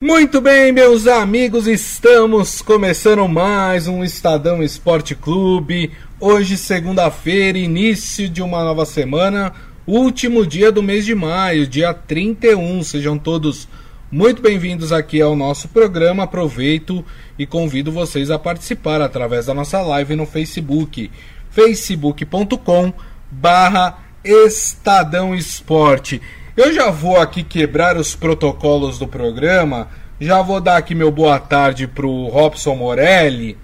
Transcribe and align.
Muito 0.00 0.40
bem, 0.40 0.70
meus 0.70 1.08
amigos, 1.08 1.66
estamos 1.66 2.62
começando 2.62 3.26
mais 3.26 3.88
um 3.88 4.04
Estadão 4.04 4.62
Esporte 4.62 5.12
Clube. 5.16 5.90
Hoje, 6.20 6.56
segunda-feira, 6.56 7.58
início 7.58 8.28
de 8.28 8.40
uma 8.40 8.62
nova 8.62 8.86
semana, 8.86 9.52
último 9.84 10.46
dia 10.46 10.70
do 10.70 10.84
mês 10.84 11.04
de 11.04 11.16
maio, 11.16 11.66
dia 11.66 11.92
31. 11.92 12.84
Sejam 12.84 13.18
todos 13.18 13.68
muito 14.08 14.40
bem-vindos 14.40 14.92
aqui 14.92 15.20
ao 15.20 15.34
nosso 15.34 15.66
programa. 15.66 16.22
Aproveito 16.22 17.04
e 17.36 17.44
convido 17.44 17.90
vocês 17.90 18.30
a 18.30 18.38
participar 18.38 19.02
através 19.02 19.46
da 19.46 19.54
nossa 19.54 19.82
live 19.82 20.14
no 20.14 20.26
Facebook, 20.26 21.10
facebook.com 21.50 22.92
barra 23.32 23.98
Estadão 24.22 25.34
Esporte. 25.34 26.22
Eu 26.58 26.72
já 26.72 26.90
vou 26.90 27.16
aqui 27.16 27.44
quebrar 27.44 27.96
os 27.96 28.16
protocolos 28.16 28.98
do 28.98 29.06
programa. 29.06 29.86
Já 30.20 30.42
vou 30.42 30.60
dar 30.60 30.76
aqui 30.76 30.92
meu 30.92 31.08
boa 31.08 31.38
tarde 31.38 31.86
pro 31.86 32.26
Robson 32.26 32.74
Morelli. 32.74 33.56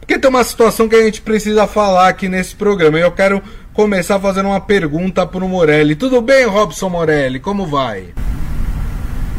Porque 0.00 0.18
tem 0.18 0.28
uma 0.28 0.42
situação 0.42 0.88
que 0.88 0.96
a 0.96 1.04
gente 1.04 1.22
precisa 1.22 1.68
falar 1.68 2.08
aqui 2.08 2.28
nesse 2.28 2.56
programa. 2.56 2.98
Eu 2.98 3.12
quero 3.12 3.40
começar 3.72 4.18
fazendo 4.18 4.48
uma 4.48 4.60
pergunta 4.60 5.24
pro 5.24 5.48
Morelli. 5.48 5.94
Tudo 5.94 6.20
bem, 6.20 6.44
Robson 6.44 6.88
Morelli? 6.88 7.38
Como 7.38 7.68
vai? 7.68 8.12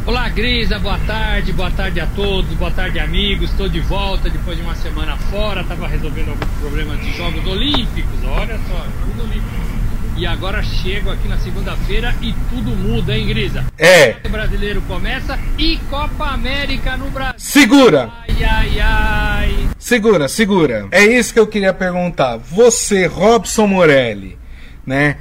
Olá, 0.05 0.29
Grisa, 0.29 0.79
boa 0.79 0.97
tarde, 0.99 1.51
boa 1.51 1.71
tarde 1.71 1.99
a 1.99 2.07
todos, 2.15 2.49
boa 2.53 2.71
tarde, 2.71 2.97
amigos. 2.97 3.51
Estou 3.51 3.67
de 3.67 3.81
volta 3.81 4.29
depois 4.29 4.55
de 4.55 4.63
uma 4.63 4.75
semana 4.75 5.17
fora, 5.17 5.63
estava 5.63 5.85
resolvendo 5.85 6.29
alguns 6.29 6.59
problemas 6.61 6.97
de 7.01 7.11
Jogos 7.11 7.45
Olímpicos. 7.45 8.23
Olha 8.23 8.57
só, 8.69 8.85
Jogos 9.01 9.19
Olímpicos. 9.19 9.84
E 10.17 10.25
agora 10.25 10.63
chego 10.63 11.11
aqui 11.11 11.27
na 11.27 11.37
segunda-feira 11.37 12.15
e 12.21 12.33
tudo 12.49 12.71
muda, 12.71 13.17
hein, 13.17 13.27
Grisa? 13.27 13.65
É. 13.77 14.15
O 14.23 14.29
brasileiro 14.29 14.81
começa 14.83 15.37
e 15.57 15.77
Copa 15.89 16.27
América 16.27 16.95
no 16.95 17.09
Brasil. 17.09 17.35
Segura! 17.37 18.09
Ai, 18.25 18.43
ai, 18.45 18.79
ai. 18.79 19.69
Segura, 19.77 20.29
segura. 20.29 20.87
É 20.89 21.03
isso 21.03 21.33
que 21.33 21.39
eu 21.39 21.45
queria 21.45 21.73
perguntar. 21.73 22.37
Você, 22.37 23.07
Robson 23.07 23.67
Morelli, 23.67 24.37
né? 24.85 25.17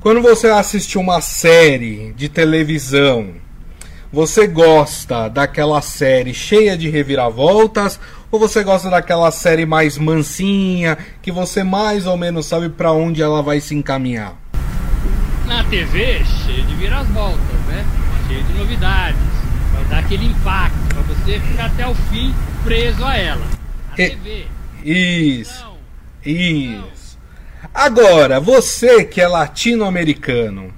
Quando 0.00 0.20
você 0.20 0.48
assiste 0.48 0.98
uma 0.98 1.22
série 1.22 2.12
de 2.12 2.28
televisão, 2.28 3.30
você 4.12 4.46
gosta 4.46 5.28
daquela 5.28 5.80
série 5.80 6.34
cheia 6.34 6.76
de 6.76 6.90
reviravoltas 6.90 7.98
ou 8.34 8.40
você 8.40 8.64
gosta 8.64 8.90
daquela 8.90 9.30
série 9.30 9.64
mais 9.64 9.96
mansinha, 9.96 10.98
que 11.22 11.30
você 11.30 11.62
mais 11.62 12.04
ou 12.04 12.16
menos 12.16 12.46
sabe 12.46 12.68
para 12.68 12.90
onde 12.90 13.22
ela 13.22 13.40
vai 13.40 13.60
se 13.60 13.76
encaminhar? 13.76 14.34
Na 15.46 15.62
TV, 15.62 16.24
cheio 16.24 16.64
de 16.64 16.74
voltas, 17.12 17.38
né? 17.68 17.86
Cheio 18.26 18.42
de 18.42 18.52
novidades. 18.54 19.20
Vai 19.72 19.84
dar 19.84 19.98
aquele 20.00 20.26
impacto 20.26 20.74
para 20.88 21.02
você 21.02 21.38
ficar 21.38 21.66
até 21.66 21.86
o 21.86 21.94
fim 21.94 22.34
preso 22.64 23.04
a 23.04 23.16
ela. 23.16 23.46
A 23.96 24.02
E- 24.02 24.10
TV. 24.10 24.46
Isso. 24.84 25.64
Não. 25.64 25.76
Isso. 26.32 27.16
Agora, 27.72 28.40
você 28.40 29.04
que 29.04 29.20
é 29.20 29.28
latino-americano 29.28 30.74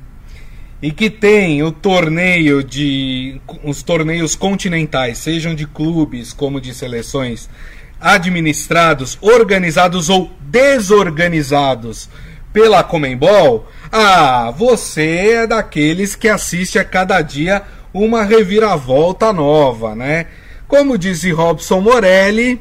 e 0.82 0.90
que 0.92 1.08
tem 1.08 1.62
o 1.62 1.72
torneio 1.72 2.62
de 2.62 3.40
os 3.64 3.82
torneios 3.82 4.34
continentais, 4.34 5.18
sejam 5.18 5.54
de 5.54 5.66
clubes 5.66 6.32
como 6.32 6.60
de 6.60 6.74
seleções, 6.74 7.48
administrados, 8.00 9.18
organizados 9.20 10.08
ou 10.10 10.30
desorganizados 10.40 12.08
pela 12.52 12.82
Comembol, 12.82 13.68
ah, 13.92 14.50
você 14.56 15.34
é 15.34 15.46
daqueles 15.46 16.14
que 16.14 16.28
assiste 16.28 16.78
a 16.78 16.84
cada 16.84 17.20
dia 17.20 17.62
uma 17.92 18.22
reviravolta 18.22 19.32
nova, 19.32 19.94
né? 19.94 20.26
Como 20.68 20.98
disse 20.98 21.30
Robson 21.30 21.80
Morelli, 21.80 22.60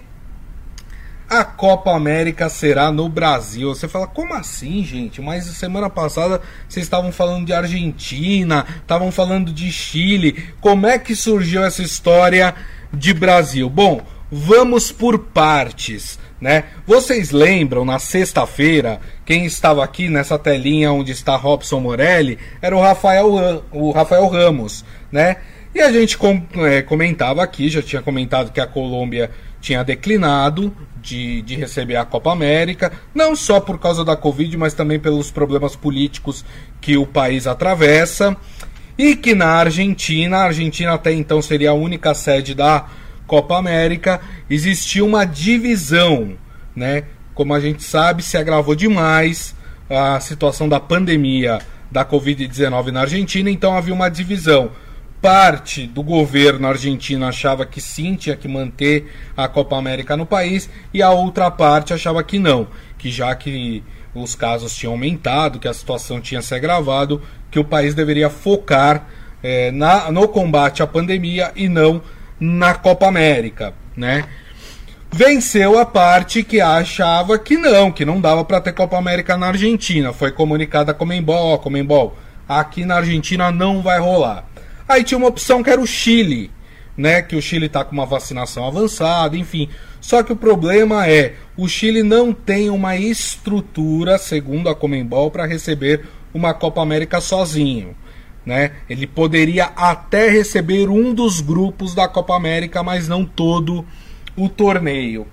a 1.29 1.43
Copa 1.43 1.91
América 1.95 2.49
será 2.49 2.91
no 2.91 3.09
Brasil. 3.09 3.73
Você 3.73 3.87
fala, 3.87 4.07
como 4.07 4.33
assim, 4.33 4.83
gente? 4.83 5.21
Mas 5.21 5.45
semana 5.45 5.89
passada 5.89 6.41
vocês 6.67 6.85
estavam 6.85 7.11
falando 7.11 7.45
de 7.45 7.53
Argentina, 7.53 8.65
estavam 8.81 9.11
falando 9.11 9.51
de 9.51 9.71
Chile. 9.71 10.49
Como 10.61 10.85
é 10.87 10.97
que 10.99 11.15
surgiu 11.15 11.63
essa 11.63 11.81
história 11.81 12.53
de 12.93 13.13
Brasil? 13.13 13.69
Bom, 13.69 14.01
vamos 14.31 14.91
por 14.91 15.17
partes, 15.19 16.19
né? 16.39 16.65
Vocês 16.85 17.31
lembram 17.31 17.85
na 17.85 17.99
sexta-feira, 17.99 18.99
quem 19.25 19.45
estava 19.45 19.83
aqui 19.83 20.09
nessa 20.09 20.37
telinha 20.37 20.91
onde 20.91 21.11
está 21.11 21.35
Robson 21.35 21.79
Morelli 21.79 22.37
era 22.61 22.75
o 22.75 22.81
Rafael, 22.81 23.33
Ra- 23.35 23.61
o 23.71 23.91
Rafael 23.91 24.27
Ramos, 24.27 24.85
né? 25.11 25.37
E 25.75 25.81
a 25.81 25.91
gente 25.91 26.17
com- 26.17 26.41
é, 26.65 26.81
comentava 26.81 27.43
aqui, 27.43 27.67
já 27.67 27.81
tinha 27.81 28.01
comentado 28.01 28.49
que 28.53 28.61
a 28.61 28.65
Colômbia 28.65 29.29
tinha 29.59 29.83
declinado 29.83 30.73
de, 31.01 31.41
de 31.41 31.53
receber 31.55 31.97
a 31.97 32.05
Copa 32.05 32.31
América, 32.31 32.93
não 33.13 33.35
só 33.35 33.59
por 33.59 33.77
causa 33.77 34.05
da 34.05 34.15
Covid, 34.15 34.55
mas 34.55 34.73
também 34.73 34.97
pelos 34.97 35.31
problemas 35.31 35.75
políticos 35.75 36.45
que 36.79 36.95
o 36.95 37.05
país 37.05 37.45
atravessa. 37.45 38.37
E 38.97 39.17
que 39.17 39.35
na 39.35 39.47
Argentina, 39.47 40.37
a 40.37 40.43
Argentina 40.45 40.93
até 40.93 41.11
então 41.11 41.41
seria 41.41 41.71
a 41.71 41.73
única 41.73 42.13
sede 42.13 42.55
da 42.55 42.85
Copa 43.27 43.57
América, 43.57 44.21
existia 44.49 45.03
uma 45.03 45.25
divisão, 45.25 46.37
né? 46.73 47.03
Como 47.33 47.53
a 47.53 47.59
gente 47.59 47.83
sabe, 47.83 48.23
se 48.23 48.37
agravou 48.37 48.75
demais 48.75 49.53
a 49.89 50.21
situação 50.21 50.69
da 50.69 50.79
pandemia 50.79 51.59
da 51.91 52.05
Covid-19 52.05 52.91
na 52.91 53.01
Argentina, 53.01 53.51
então 53.51 53.75
havia 53.75 53.93
uma 53.93 54.07
divisão 54.07 54.71
parte 55.25 55.87
do 55.87 56.03
governo 56.03 56.67
argentino 56.67 57.25
achava 57.25 57.65
que 57.65 57.81
sim, 57.81 58.13
tinha 58.13 58.35
que 58.35 58.47
manter 58.47 59.11
a 59.35 59.47
Copa 59.47 59.75
América 59.75 60.15
no 60.15 60.23
país, 60.23 60.69
e 60.93 61.01
a 61.01 61.09
outra 61.09 61.49
parte 61.49 61.95
achava 61.95 62.23
que 62.23 62.37
não, 62.37 62.67
que 62.95 63.09
já 63.09 63.33
que 63.33 63.83
os 64.13 64.35
casos 64.35 64.75
tinham 64.75 64.93
aumentado, 64.93 65.57
que 65.57 65.67
a 65.67 65.73
situação 65.73 66.21
tinha 66.21 66.43
se 66.43 66.53
agravado, 66.53 67.23
que 67.49 67.57
o 67.57 67.63
país 67.63 67.95
deveria 67.95 68.29
focar 68.29 69.07
eh, 69.41 69.71
na, 69.71 70.11
no 70.11 70.27
combate 70.27 70.83
à 70.83 70.87
pandemia 70.87 71.51
e 71.55 71.67
não 71.67 72.03
na 72.39 72.75
Copa 72.75 73.07
América, 73.07 73.73
né? 73.97 74.25
Venceu 75.11 75.79
a 75.79 75.87
parte 75.87 76.43
que 76.43 76.61
achava 76.61 77.39
que 77.39 77.57
não, 77.57 77.91
que 77.91 78.05
não 78.05 78.21
dava 78.21 78.45
para 78.45 78.61
ter 78.61 78.73
Copa 78.73 78.95
América 78.95 79.35
na 79.35 79.47
Argentina. 79.47 80.13
Foi 80.13 80.31
comunicada 80.31 80.91
a 80.91 80.93
Comembol, 80.93 81.53
ó, 81.53 81.57
Comembol, 81.57 82.15
aqui 82.47 82.85
na 82.85 82.97
Argentina 82.97 83.51
não 83.51 83.81
vai 83.81 83.99
rolar. 83.99 84.45
Aí 84.87 85.03
tinha 85.03 85.17
uma 85.17 85.27
opção 85.27 85.63
que 85.63 85.69
era 85.69 85.81
o 85.81 85.87
Chile, 85.87 86.51
né? 86.97 87.21
Que 87.21 87.35
o 87.35 87.41
Chile 87.41 87.65
está 87.65 87.83
com 87.83 87.93
uma 87.93 88.05
vacinação 88.05 88.67
avançada, 88.67 89.37
enfim. 89.37 89.69
Só 89.99 90.21
que 90.21 90.31
o 90.31 90.35
problema 90.35 91.07
é, 91.07 91.33
o 91.57 91.67
Chile 91.67 92.03
não 92.03 92.31
tem 92.31 92.69
uma 92.69 92.95
estrutura, 92.95 94.17
segundo 94.17 94.69
a 94.69 94.75
Comembol, 94.75 95.31
para 95.31 95.45
receber 95.45 96.05
uma 96.33 96.53
Copa 96.53 96.81
América 96.81 97.19
sozinho. 97.19 97.95
Né? 98.45 98.73
Ele 98.87 99.07
poderia 99.07 99.71
até 99.75 100.29
receber 100.29 100.87
um 100.87 101.13
dos 101.13 101.41
grupos 101.41 101.95
da 101.95 102.07
Copa 102.07 102.35
América, 102.35 102.83
mas 102.83 103.07
não 103.07 103.25
todo 103.25 103.83
o 104.37 104.47
torneio. 104.47 105.25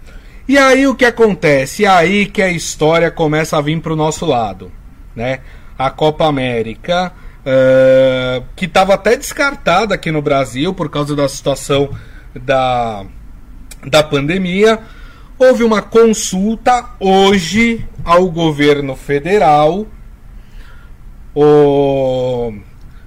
E 0.49 0.57
aí 0.57 0.87
o 0.87 0.95
que 0.95 1.05
acontece? 1.05 1.83
E 1.83 1.87
aí 1.87 2.27
que 2.27 2.41
a 2.41 2.51
história 2.51 3.11
começa 3.11 3.59
a 3.59 3.61
vir 3.61 3.81
para 3.81 3.93
o 3.93 3.97
nosso 3.97 4.25
lado, 4.25 4.73
né? 5.15 5.41
A 5.79 5.91
Copa 5.91 6.27
América, 6.27 7.13
eh, 7.45 8.43
que 8.55 8.67
estava 8.67 8.95
até 8.95 9.17
descartada 9.17 9.95
aqui 9.95 10.11
no 10.11 10.23
Brasil 10.23 10.73
por 10.73 10.89
causa 10.89 11.17
da 11.17 11.29
situação 11.29 11.91
da, 12.35 13.05
da 13.87 14.03
pandemia, 14.03 14.79
houve 15.39 15.65
uma 15.65 15.83
consulta 15.83 16.91
hoje 17.01 17.87
ao 18.05 18.29
governo 18.31 18.95
federal. 18.95 19.87
O 21.35 22.53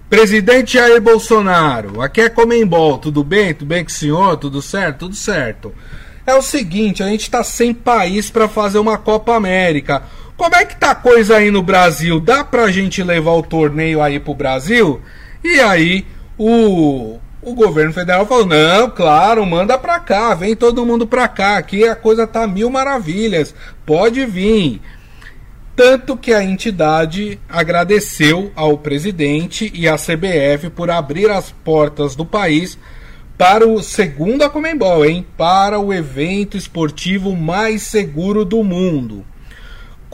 presidente 0.10 0.74
Jair 0.74 1.02
Bolsonaro, 1.02 2.02
aqui 2.02 2.22
é 2.22 2.30
Comembol, 2.30 2.98
tudo 2.98 3.24
bem? 3.24 3.54
Tudo 3.54 3.68
bem 3.68 3.84
com 3.84 3.90
o 3.90 3.94
senhor? 3.94 4.38
Tudo 4.38 4.62
certo? 4.62 5.00
Tudo 5.00 5.16
certo. 5.16 5.74
É 6.28 6.34
o 6.34 6.42
seguinte, 6.42 7.04
a 7.04 7.08
gente 7.08 7.22
está 7.22 7.44
sem 7.44 7.74
país 7.74 8.32
para 8.32 8.48
fazer 8.48 8.80
uma 8.80 8.98
Copa 8.98 9.36
América. 9.36 10.04
Como 10.38 10.54
é 10.54 10.66
que 10.66 10.76
tá 10.76 10.92
a 10.92 10.96
coisa 10.96 11.38
aí 11.38 11.50
no 11.50 11.64
Brasil? 11.64 12.20
Dá 12.20 12.44
pra 12.44 12.70
gente 12.70 13.02
levar 13.02 13.32
o 13.32 13.44
torneio 13.44 14.02
aí 14.02 14.20
pro 14.20 14.34
Brasil? 14.34 15.02
E 15.42 15.62
aí 15.62 16.06
o, 16.38 17.18
o 17.42 17.54
governo 17.54 17.94
federal 17.94 18.26
falou: 18.26 18.46
"Não, 18.46 18.90
claro, 18.90 19.46
manda 19.46 19.78
pra 19.78 19.98
cá, 20.00 20.36
vem 20.36 20.54
todo 20.54 20.86
mundo 20.86 21.08
pra 21.08 21.28
cá, 21.30 21.58
aqui 21.58 21.88
a 21.88 21.96
coisa 21.96 22.28
tá 22.28 22.46
mil 22.46 22.70
maravilhas. 22.70 23.56
Pode 23.86 24.26
vir". 24.26 24.82
Tanto 25.74 26.18
que 26.18 26.34
a 26.34 26.44
entidade 26.44 27.40
agradeceu 27.50 28.52
ao 28.56 28.78
presidente 28.78 29.72
e 29.74 29.88
à 29.88 29.96
CBF 29.96 30.70
por 30.70 30.90
abrir 30.90 31.30
as 31.30 31.52
portas 31.52 32.16
do 32.16 32.26
país 32.26 32.78
para 33.38 33.68
o 33.68 33.82
segundo 33.84 34.44
a 34.44 34.50
Comembol, 34.50 35.06
hein? 35.06 35.26
Para 35.38 35.80
o 35.80 35.94
evento 35.94 36.56
esportivo 36.56 37.36
mais 37.36 37.84
seguro 37.84 38.46
do 38.46 38.64
mundo. 38.64 39.26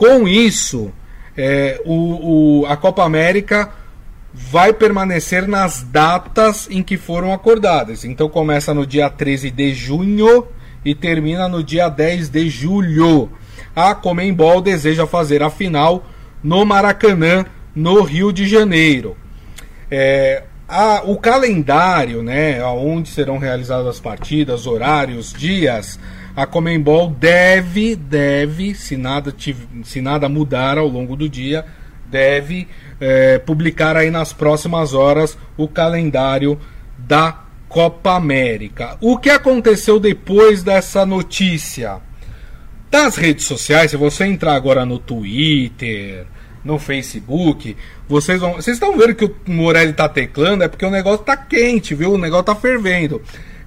Com 0.01 0.27
isso, 0.27 0.91
é, 1.37 1.79
o, 1.85 2.61
o- 2.61 2.65
a 2.65 2.75
Copa 2.75 3.03
América 3.03 3.69
vai 4.33 4.73
permanecer 4.73 5.47
nas 5.47 5.83
datas 5.83 6.67
em 6.71 6.81
que 6.81 6.97
foram 6.97 7.31
acordadas. 7.31 8.03
Então 8.03 8.27
começa 8.27 8.73
no 8.73 8.83
dia 8.83 9.11
13 9.11 9.51
de 9.51 9.75
junho 9.75 10.47
e 10.83 10.95
termina 10.95 11.47
no 11.47 11.63
dia 11.63 11.87
10 11.87 12.29
de 12.29 12.49
julho. 12.49 13.29
A 13.75 13.93
Comembol 13.93 14.59
deseja 14.59 15.05
fazer 15.05 15.43
a 15.43 15.51
final 15.51 16.03
no 16.43 16.65
Maracanã, 16.65 17.45
no 17.75 18.01
Rio 18.01 18.33
de 18.33 18.47
Janeiro. 18.47 19.15
É, 19.91 20.45
a, 20.67 21.03
o 21.05 21.15
calendário, 21.17 22.23
né, 22.23 22.63
onde 22.65 23.07
serão 23.09 23.37
realizadas 23.37 23.85
as 23.85 23.99
partidas, 23.99 24.65
horários, 24.65 25.31
dias, 25.31 25.99
a 26.35 26.45
Comembol 26.45 27.09
deve, 27.09 27.95
deve, 27.95 28.73
se 28.73 28.95
nada, 28.95 29.33
se 29.83 30.01
nada 30.01 30.29
mudar 30.29 30.77
ao 30.77 30.87
longo 30.87 31.15
do 31.15 31.27
dia, 31.27 31.65
deve 32.05 32.67
é, 32.99 33.39
publicar 33.39 33.95
aí 33.97 34.11
nas 34.11 34.33
próximas 34.33 34.93
horas 34.93 35.37
o 35.57 35.67
calendário 35.67 36.59
da 36.97 37.41
Copa 37.67 38.15
América. 38.15 38.97
O 38.99 39.17
que 39.17 39.29
aconteceu 39.29 39.99
depois 39.99 40.61
dessa 40.61 41.05
notícia? 41.05 41.99
Das 42.89 43.15
redes 43.15 43.45
sociais, 43.45 43.91
se 43.91 43.97
você 43.97 44.25
entrar 44.25 44.53
agora 44.53 44.85
no 44.85 44.99
Twitter, 44.99 46.25
no 46.63 46.77
Facebook, 46.77 47.75
vocês 48.07 48.39
vão. 48.39 48.53
Vocês 48.55 48.75
estão 48.75 48.97
vendo 48.97 49.15
que 49.15 49.25
o 49.25 49.35
Morelli 49.47 49.93
tá 49.93 50.09
teclando, 50.09 50.63
é 50.63 50.67
porque 50.67 50.85
o 50.85 50.91
negócio 50.91 51.25
tá 51.25 51.37
quente, 51.37 51.95
viu? 51.95 52.13
O 52.13 52.17
negócio 52.17 52.45
tá 52.45 52.55
fervendo. 52.55 53.21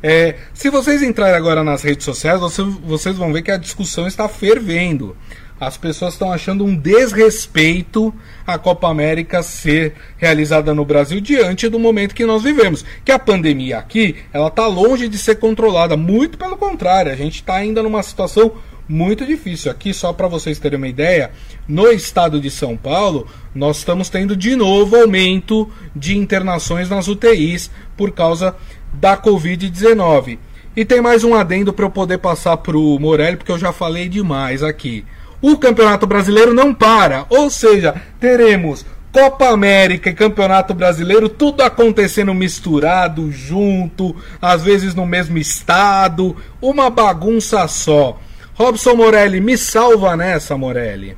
É, 0.07 0.35
se 0.53 0.69
vocês 0.69 1.03
entrarem 1.03 1.35
agora 1.35 1.65
nas 1.65 1.83
redes 1.83 2.05
sociais, 2.05 2.39
vocês, 2.39 2.69
vocês 2.85 3.17
vão 3.17 3.33
ver 3.33 3.41
que 3.41 3.51
a 3.51 3.57
discussão 3.57 4.07
está 4.07 4.29
fervendo. 4.29 5.17
As 5.59 5.79
pessoas 5.79 6.13
estão 6.13 6.31
achando 6.31 6.63
um 6.63 6.77
desrespeito 6.77 8.13
a 8.47 8.59
Copa 8.59 8.87
América 8.87 9.43
ser 9.43 9.95
realizada 10.19 10.75
no 10.75 10.85
Brasil 10.85 11.23
diante 11.23 11.71
do 11.71 11.79
momento 11.79 12.15
que 12.15 12.27
nós 12.27 12.43
vivemos. 12.43 12.85
Que 13.03 13.13
a 13.13 13.19
pandemia 13.19 13.79
aqui, 13.79 14.17
ela 14.31 14.49
está 14.49 14.67
longe 14.67 15.09
de 15.09 15.17
ser 15.17 15.37
controlada, 15.37 15.97
muito 15.97 16.37
pelo 16.37 16.59
contrário, 16.59 17.11
a 17.11 17.17
gente 17.17 17.37
está 17.37 17.55
ainda 17.55 17.83
numa 17.83 18.03
situação 18.03 18.53
muito 18.87 19.25
difícil. 19.25 19.71
Aqui, 19.71 19.95
só 19.95 20.13
para 20.13 20.29
vocês 20.29 20.59
terem 20.59 20.77
uma 20.77 20.87
ideia, 20.87 21.31
no 21.67 21.91
estado 21.91 22.39
de 22.39 22.51
São 22.51 22.77
Paulo, 22.77 23.27
nós 23.55 23.79
estamos 23.79 24.11
tendo 24.11 24.37
de 24.37 24.55
novo 24.55 24.97
aumento 24.97 25.71
de 25.97 26.15
internações 26.15 26.91
nas 26.91 27.09
UTIs 27.09 27.71
por 27.97 28.13
causa 28.13 28.55
da 28.95 29.17
Covid-19. 29.17 30.39
E 30.77 30.85
tem 30.85 31.01
mais 31.01 31.23
um 31.23 31.35
adendo 31.35 31.73
para 31.73 31.85
eu 31.85 31.91
poder 31.91 32.19
passar 32.19 32.57
para 32.57 32.77
o 32.77 32.99
Morelli, 32.99 33.37
porque 33.37 33.53
eu 33.53 33.59
já 33.59 33.73
falei 33.73 34.09
demais 34.09 34.63
aqui. 34.63 35.05
O 35.41 35.57
Campeonato 35.57 36.07
Brasileiro 36.07 36.55
não 36.55 36.75
para, 36.75 37.27
ou 37.29 37.51
seja, 37.51 37.95
teremos 38.19 38.85
Copa 39.15 39.51
América 39.51 40.11
e 40.11 40.15
Campeonato 40.15 40.75
Brasileiro, 40.75 41.29
tudo 41.29 41.63
acontecendo 41.63 42.35
misturado, 42.35 43.31
junto, 43.31 44.17
às 44.43 44.65
vezes 44.65 44.93
no 44.93 45.07
mesmo 45.07 45.39
estado, 45.39 46.37
uma 46.61 46.91
bagunça 46.91 47.69
só. 47.69 48.19
Robson 48.55 48.97
Morelli, 48.97 49.41
me 49.41 49.57
salva 49.57 50.17
nessa, 50.17 50.57
Morelli. 50.57 51.17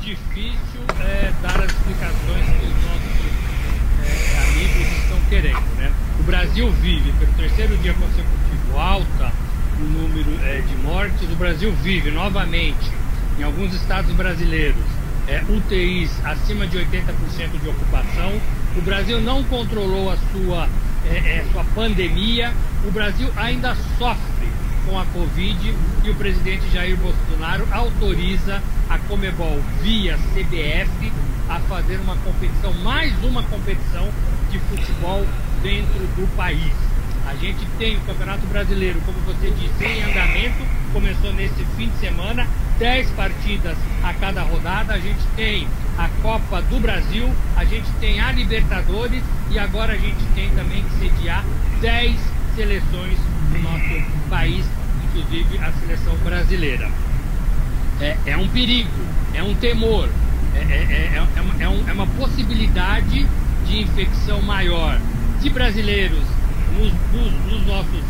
Difícil 0.00 0.80
é 1.00 1.32
dar 1.40 1.60
as 1.60 1.70
explicações 1.70 2.46
que 2.46 2.66
os 2.66 2.74
nossos 2.84 3.22
é, 4.04 4.42
amigos 4.42 4.98
estão 5.04 5.18
querendo, 5.30 5.76
né? 5.78 5.92
O 6.18 6.22
Brasil 6.34 6.68
vive 6.82 7.12
pelo 7.12 7.32
terceiro 7.34 7.76
dia 7.76 7.94
consecutivo 7.94 8.76
alta 8.76 9.32
no 9.78 9.86
número 9.86 10.36
é, 10.44 10.62
de 10.62 10.76
mortes. 10.82 11.30
O 11.30 11.36
Brasil 11.36 11.72
vive 11.80 12.10
novamente 12.10 12.90
em 13.38 13.44
alguns 13.44 13.72
estados 13.72 14.12
brasileiros 14.16 14.82
é, 15.28 15.44
UTIs 15.48 16.10
acima 16.24 16.66
de 16.66 16.76
80% 16.76 17.60
de 17.62 17.68
ocupação. 17.68 18.32
O 18.76 18.82
Brasil 18.82 19.20
não 19.20 19.44
controlou 19.44 20.10
a 20.10 20.16
sua, 20.32 20.68
é, 21.06 21.38
é, 21.38 21.44
sua 21.52 21.62
pandemia. 21.72 22.52
O 22.84 22.90
Brasil 22.90 23.30
ainda 23.36 23.76
sofre 23.96 24.48
com 24.88 24.98
a 24.98 25.04
Covid 25.06 25.72
e 26.02 26.10
o 26.10 26.14
presidente 26.16 26.68
Jair 26.72 26.96
Bolsonaro 26.96 27.64
autoriza 27.70 28.60
a 28.90 28.98
Comebol 28.98 29.60
via 29.80 30.18
CBF 30.34 31.12
a 31.48 31.60
fazer 31.60 32.00
uma 32.00 32.16
competição, 32.16 32.72
mais 32.82 33.12
uma 33.22 33.44
competição 33.44 34.08
de 34.50 34.58
futebol 34.58 35.24
dentro 35.64 36.06
do 36.14 36.28
país. 36.36 36.72
A 37.26 37.34
gente 37.36 37.64
tem 37.78 37.96
o 37.96 38.00
Campeonato 38.00 38.46
Brasileiro, 38.46 39.00
como 39.06 39.18
você 39.20 39.50
disse, 39.50 39.82
em 39.82 40.02
andamento, 40.04 40.62
começou 40.92 41.32
nesse 41.32 41.64
fim 41.76 41.88
de 41.88 41.96
semana, 41.96 42.46
10 42.78 43.10
partidas 43.12 43.76
a 44.04 44.12
cada 44.12 44.42
rodada. 44.42 44.92
A 44.92 44.98
gente 44.98 45.24
tem 45.34 45.66
a 45.96 46.08
Copa 46.20 46.60
do 46.60 46.78
Brasil, 46.78 47.26
a 47.56 47.64
gente 47.64 47.90
tem 47.98 48.20
a 48.20 48.30
Libertadores 48.30 49.22
e 49.50 49.58
agora 49.58 49.94
a 49.94 49.96
gente 49.96 50.22
tem 50.34 50.50
também 50.50 50.84
que 50.84 50.98
sediar 50.98 51.42
10 51.80 52.14
seleções 52.54 53.18
do 53.50 53.58
nosso 53.62 54.28
país, 54.28 54.66
inclusive 55.06 55.58
a 55.58 55.72
seleção 55.72 56.14
brasileira. 56.18 56.90
É, 58.02 58.16
é 58.26 58.36
um 58.36 58.48
perigo, 58.48 58.90
é 59.32 59.42
um 59.42 59.54
temor, 59.54 60.10
é, 60.54 60.58
é, 60.58 60.62
é, 60.62 61.22
é 61.36 61.40
uma, 61.40 61.54
é, 61.62 61.90
é 61.90 61.92
uma 61.92 62.06
possibilidade 62.06 63.26
de 63.66 63.80
infecção 63.80 64.42
maior 64.42 65.00
de 65.44 65.50
brasileiros 65.50 66.24
nos, 66.72 66.90
nos, 67.12 67.52
nos 67.52 67.66
nossos 67.66 68.02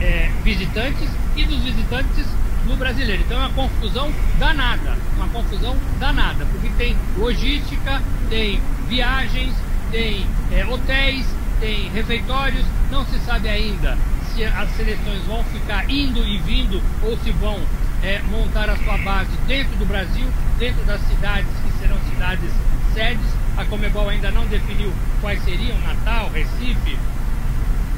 é, 0.00 0.30
visitantes 0.42 1.10
e 1.36 1.44
dos 1.44 1.62
visitantes 1.62 2.26
no 2.66 2.74
brasileiro. 2.74 3.22
Então 3.22 3.36
é 3.36 3.46
uma 3.46 3.50
confusão 3.50 4.10
danada, 4.38 4.96
uma 5.14 5.28
confusão 5.28 5.76
danada, 5.98 6.46
porque 6.46 6.70
tem 6.78 6.96
logística, 7.18 8.00
tem 8.30 8.62
viagens, 8.88 9.54
tem 9.90 10.26
é, 10.52 10.64
hotéis, 10.64 11.26
tem 11.60 11.90
refeitórios, 11.90 12.64
não 12.90 13.04
se 13.04 13.18
sabe 13.20 13.50
ainda 13.50 13.98
se 14.34 14.42
as 14.42 14.70
seleções 14.70 15.22
vão 15.26 15.44
ficar 15.44 15.88
indo 15.90 16.24
e 16.24 16.38
vindo 16.38 16.80
ou 17.02 17.14
se 17.18 17.30
vão 17.32 17.60
é, 18.02 18.22
montar 18.30 18.70
a 18.70 18.76
sua 18.78 18.96
base 18.98 19.30
dentro 19.46 19.76
do 19.76 19.84
Brasil, 19.84 20.26
dentro 20.58 20.82
das 20.84 21.00
cidades 21.02 21.50
que 21.62 21.78
serão 21.78 21.98
cidades 22.10 22.50
sedes. 22.94 23.40
A 23.60 23.64
Comebol 23.66 24.08
ainda 24.08 24.30
não 24.30 24.46
definiu 24.46 24.90
quais 25.20 25.44
seriam 25.44 25.78
Natal, 25.80 26.30
Recife, 26.30 26.96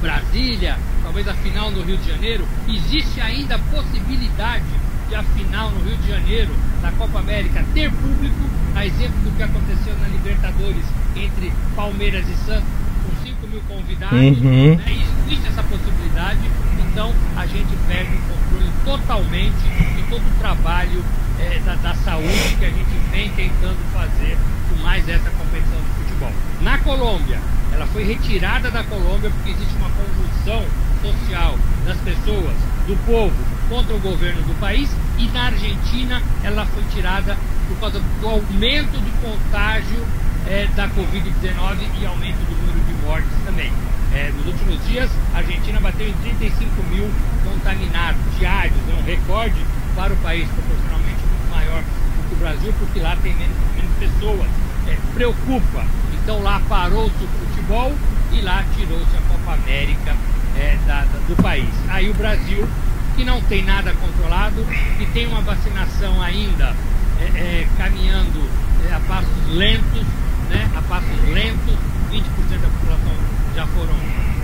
Brasília, 0.00 0.76
talvez 1.04 1.28
a 1.28 1.34
final 1.34 1.70
no 1.70 1.82
Rio 1.82 1.96
de 1.98 2.08
Janeiro. 2.10 2.44
Existe 2.68 3.20
ainda 3.20 3.54
a 3.54 3.58
possibilidade 3.70 4.64
de 5.08 5.14
a 5.14 5.22
final 5.22 5.70
no 5.70 5.84
Rio 5.84 5.96
de 5.98 6.08
Janeiro 6.08 6.52
da 6.82 6.90
Copa 6.90 7.20
América 7.20 7.64
ter 7.74 7.92
público, 7.92 8.40
a 8.74 8.84
exemplo 8.84 9.20
do 9.20 9.30
que 9.36 9.42
aconteceu 9.44 9.96
na 10.00 10.08
Libertadores 10.08 10.84
entre 11.14 11.52
Palmeiras 11.76 12.28
e 12.28 12.34
Santos, 12.44 12.68
com 13.06 13.24
5 13.24 13.46
mil 13.46 13.60
convidados. 13.68 14.42
Uhum. 14.42 14.74
Né? 14.74 15.04
Existe 15.28 15.46
essa 15.46 15.62
possibilidade, 15.62 16.40
então 16.90 17.14
a 17.36 17.46
gente 17.46 17.70
perde 17.86 18.16
o 18.16 18.20
controle 18.34 18.72
totalmente 18.84 19.62
de 19.94 20.02
todo 20.10 20.22
o 20.22 20.38
trabalho 20.40 21.04
é, 21.42 21.60
da, 21.64 21.74
da 21.76 21.94
saúde 21.94 22.56
que 22.58 22.64
a 22.64 22.70
gente 22.70 22.96
vem 23.10 23.30
tentando 23.30 23.78
fazer 23.92 24.36
com 24.68 24.82
mais 24.82 25.08
essa 25.08 25.30
competição 25.30 25.78
de 25.80 26.04
futebol. 26.04 26.32
Na 26.60 26.78
Colômbia, 26.78 27.40
ela 27.72 27.86
foi 27.86 28.04
retirada 28.04 28.70
da 28.70 28.84
Colômbia 28.84 29.30
porque 29.30 29.50
existe 29.50 29.74
uma 29.76 29.90
convulsão 29.90 30.64
social 31.02 31.58
das 31.84 31.96
pessoas, 31.98 32.54
do 32.86 32.96
povo, 33.04 33.34
contra 33.68 33.94
o 33.94 33.98
governo 33.98 34.42
do 34.42 34.58
país. 34.60 34.88
E 35.18 35.26
na 35.28 35.46
Argentina 35.46 36.22
ela 36.44 36.64
foi 36.66 36.82
tirada 36.94 37.36
por 37.68 37.78
causa 37.78 38.00
do 38.20 38.28
aumento 38.28 38.98
de 38.98 39.10
contágio 39.20 40.06
é, 40.46 40.66
da 40.76 40.88
Covid-19 40.88 41.78
e 42.00 42.06
aumento 42.06 42.38
do 42.38 42.56
número 42.60 42.80
de 42.86 43.06
mortes 43.06 43.30
também. 43.44 43.72
É, 44.14 44.30
nos 44.36 44.46
últimos 44.46 44.86
dias, 44.86 45.10
a 45.34 45.38
Argentina 45.38 45.80
bateu 45.80 46.06
em 46.06 46.12
35 46.12 46.82
mil 46.90 47.10
contaminados 47.44 48.20
diários, 48.38 48.76
é 48.90 49.00
um 49.00 49.04
recorde 49.04 49.56
para 49.96 50.12
o 50.12 50.16
país, 50.18 50.46
maior 50.48 50.81
o 52.32 52.36
Brasil, 52.36 52.72
porque 52.78 53.00
lá 53.00 53.16
tem 53.22 53.34
menos, 53.34 53.56
menos 53.76 53.92
pessoas. 53.98 54.48
É, 54.88 54.96
preocupa. 55.14 55.84
Então 56.22 56.42
lá 56.42 56.60
parou-se 56.68 57.24
o 57.24 57.28
futebol 57.28 57.92
e 58.32 58.40
lá 58.40 58.64
tirou-se 58.74 59.16
a 59.16 59.20
Copa 59.28 59.54
América 59.54 60.16
é, 60.56 60.76
da, 60.86 61.00
da, 61.00 61.18
do 61.28 61.36
país. 61.42 61.68
Aí 61.88 62.10
o 62.10 62.14
Brasil, 62.14 62.68
que 63.16 63.24
não 63.24 63.40
tem 63.42 63.64
nada 63.64 63.92
controlado, 63.94 64.64
que 64.98 65.06
tem 65.06 65.26
uma 65.26 65.40
vacinação 65.40 66.20
ainda 66.22 66.74
é, 67.20 67.24
é, 67.24 67.68
caminhando 67.76 68.42
é, 68.88 68.94
a 68.94 69.00
passos 69.00 69.48
lentos, 69.48 70.02
né, 70.50 70.70
a 70.76 70.82
passos 70.82 71.28
lentos, 71.28 71.74
20% 72.10 72.22
da 72.60 72.68
população 72.68 73.14
já 73.54 73.66
foram, 73.66 73.94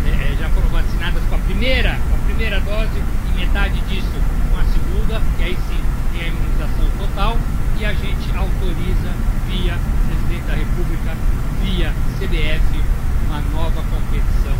é, 0.07 0.37
já 0.38 0.49
foram 0.50 0.68
vacinadas 0.68 1.23
com 1.28 1.35
a 1.35 1.38
primeira, 1.38 1.99
com 2.09 2.14
a 2.14 2.25
primeira 2.26 2.61
dose 2.61 3.02
e 3.30 3.38
metade 3.38 3.80
disso 3.88 4.12
com 4.50 4.59
a 4.59 4.64
segunda, 4.64 5.23
e 5.38 5.42
aí 5.42 5.59
sim 5.68 5.80
tem 6.12 6.23
a 6.23 6.28
imunização 6.28 6.90
total 6.99 7.37
e 7.78 7.84
a 7.84 7.92
gente 7.92 8.37
autoriza 8.37 9.10
via 9.46 9.78
presidente 10.06 10.46
da 10.46 10.54
República, 10.54 11.16
via 11.62 11.92
CBF, 12.18 12.82
uma 13.26 13.40
nova 13.52 13.82
competição 13.82 14.56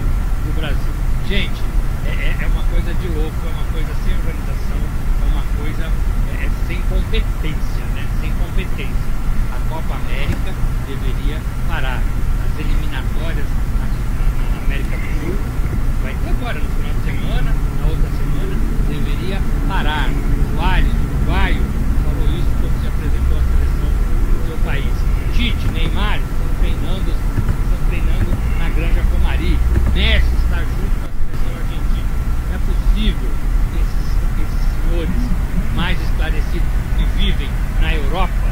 no 0.47 0.53
Brasil. 0.55 0.93
Gente, 1.29 1.63
é, 2.07 2.11
é, 2.11 2.37
é 2.41 2.47
uma 2.47 2.63
coisa 2.65 2.93
de 2.95 3.09
louco, 3.09 3.37
é 3.45 3.51
uma 3.51 3.73
coisa 3.73 3.93
sem 4.05 4.15
organização, 4.15 4.81
é 5.23 5.27
uma 5.33 5.45
coisa 5.57 5.91
é, 6.33 6.45
é 6.45 6.51
sem 6.67 6.81
competência, 6.83 7.85
né? 7.95 8.07
Sem 8.21 8.33
competência. 8.33 9.13
A 9.53 9.59
Copa 9.69 9.95
América 9.95 10.53
deveria 10.87 11.41
parar. 11.67 12.03
As 12.45 12.61
eliminatórias 12.61 13.47
na, 13.79 13.87
na 13.87 14.65
América 14.65 14.97
do 14.97 15.09
Sul 15.21 15.37
vai 16.03 16.15
ter 16.15 16.31
agora, 16.31 16.59
no 16.59 16.69
final 16.71 16.93
de 16.95 17.05
semana, 17.05 17.55
na 17.81 17.87
outra 17.87 18.11
semana, 18.11 18.55
deveria 18.89 19.41
parar. 19.69 20.09
Uruguaio, 20.59 21.63
falou 22.03 22.29
isso 22.35 22.51
quando 22.59 22.81
se 22.81 22.89
apresentou 22.89 23.39
a 23.39 23.43
seleção 23.47 23.91
do 23.95 24.47
seu 24.49 24.58
país. 24.69 24.85
Tite, 25.35 25.67
Neymar 25.73 26.19
estão 26.19 26.49
treinando, 26.61 27.11
estão 27.11 27.81
treinando 27.89 28.31
na 28.59 28.69
Granja 28.69 29.03
Comari. 29.11 29.59
Messi 29.95 30.29
está 30.45 30.59
junto 30.59 30.93
com 31.01 31.07
a 31.07 31.13
seleção 31.17 31.53
argentina. 31.57 32.11
Não 32.49 32.55
é 32.55 32.61
possível 32.69 33.31
que 33.73 33.79
esses, 33.81 34.09
esses 34.45 34.61
senhores 34.69 35.23
mais 35.75 35.99
esclarecidos 36.03 36.69
que 36.99 37.05
vivem 37.17 37.49
na 37.81 37.95
Europa 37.95 38.45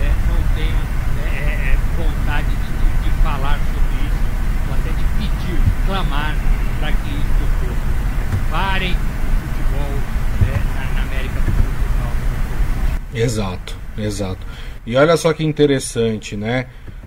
é, 0.00 0.14
não 0.30 0.38
tenham 0.54 0.78
é, 1.18 1.28
é, 1.42 1.74
é 1.74 1.78
vontade 1.96 2.46
de, 2.46 2.54
de, 2.54 2.86
de 3.02 3.22
falar 3.22 3.58
sobre 3.58 3.94
isso, 4.06 4.22
ou 4.68 4.74
até 4.74 4.90
de 4.90 5.04
pedir, 5.18 5.58
clamar 5.86 6.36
para 6.78 6.92
que 6.92 7.08
isso 7.08 7.42
ocorra. 7.50 7.82
Parem 8.48 8.92
o 8.92 8.96
futebol 9.48 9.94
né, 10.40 10.54
na, 10.76 10.84
na, 10.94 11.02
América 11.02 11.40
do 11.40 11.50
Sul 11.50 11.64
Exato, 13.12 13.76
exato. 13.98 14.53
E 14.86 14.96
olha 14.96 15.16
só 15.16 15.32
que 15.32 15.44
interessante, 15.44 16.36
né? 16.36 16.66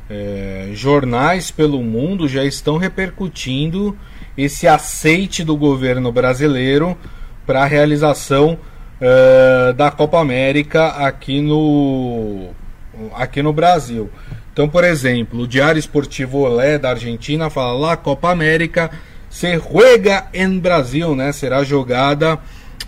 É, 0.09 0.69
jornais 0.73 1.51
pelo 1.51 1.81
mundo 1.83 2.27
já 2.27 2.43
estão 2.43 2.77
repercutindo 2.77 3.97
esse 4.37 4.67
aceite 4.67 5.43
do 5.43 5.57
governo 5.57 6.11
brasileiro 6.11 6.97
para 7.45 7.63
a 7.63 7.65
realização 7.65 8.57
uh, 9.01 9.73
da 9.73 9.91
Copa 9.91 10.19
América 10.19 10.87
aqui 10.87 11.41
no, 11.41 12.49
aqui 13.13 13.41
no 13.41 13.51
Brasil. 13.51 14.09
Então, 14.53 14.67
por 14.67 14.83
exemplo, 14.83 15.41
o 15.41 15.47
Diário 15.47 15.79
Esportivo 15.79 16.39
Olé 16.39 16.77
da 16.77 16.91
Argentina 16.91 17.49
fala 17.49 17.77
lá 17.77 17.97
Copa 17.97 18.31
América 18.31 18.89
se 19.29 19.59
juega 19.59 20.27
em 20.33 20.57
Brasil, 20.57 21.15
né? 21.15 21.31
Será 21.31 21.63
jogada 21.63 22.39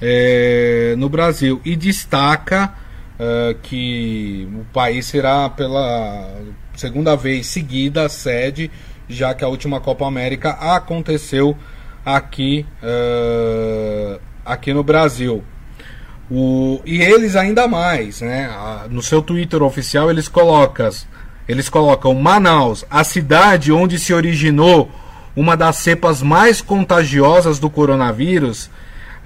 é, 0.01 0.95
no 0.97 1.09
Brasil 1.09 1.61
e 1.63 1.75
destaca 1.75 2.73
uh, 3.19 3.53
que 3.61 4.47
o 4.53 4.65
país 4.73 5.05
será 5.05 5.49
pela 5.49 6.31
segunda 6.75 7.15
vez 7.15 7.47
seguida 7.47 8.07
sede, 8.07 8.71
já 9.07 9.33
que 9.33 9.43
a 9.43 9.47
última 9.47 9.79
Copa 9.79 10.07
América 10.07 10.51
aconteceu 10.51 11.55
aqui 12.05 12.65
uh, 12.81 14.19
aqui 14.45 14.73
no 14.73 14.83
Brasil. 14.83 15.43
O, 16.31 16.79
e 16.85 17.01
eles 17.01 17.35
ainda 17.35 17.67
mais, 17.67 18.21
né? 18.21 18.49
No 18.89 19.01
seu 19.01 19.21
Twitter 19.21 19.63
oficial 19.63 20.11
eles 20.11 20.27
colocam, 20.27 20.89
eles 21.47 21.67
colocam 21.69 22.13
Manaus, 22.13 22.85
a 22.89 23.03
cidade 23.03 23.71
onde 23.71 23.97
se 23.97 24.13
originou 24.13 24.91
uma 25.35 25.57
das 25.57 25.77
cepas 25.77 26.21
mais 26.21 26.61
contagiosas 26.61 27.57
do 27.59 27.69
coronavírus, 27.69 28.69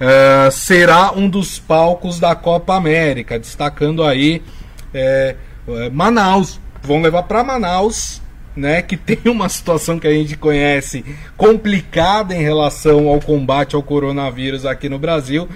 uh, 0.04 0.50
será 0.50 1.12
um 1.12 1.28
dos 1.28 1.58
palcos 1.58 2.20
da 2.20 2.34
Copa 2.34 2.74
América, 2.74 3.38
destacando 3.38 4.04
aí 4.04 4.42
é, 4.92 5.34
Manaus. 5.92 6.60
Vão 6.82 7.00
levar 7.00 7.22
para 7.24 7.42
Manaus, 7.42 8.20
né, 8.54 8.82
que 8.82 8.96
tem 8.98 9.18
uma 9.26 9.48
situação 9.48 9.98
que 9.98 10.06
a 10.06 10.12
gente 10.12 10.36
conhece 10.36 11.04
complicada 11.36 12.34
em 12.34 12.42
relação 12.42 13.08
ao 13.08 13.20
combate 13.20 13.74
ao 13.74 13.82
coronavírus 13.82 14.66
aqui 14.66 14.88
no 14.88 14.98
Brasil. 14.98 15.48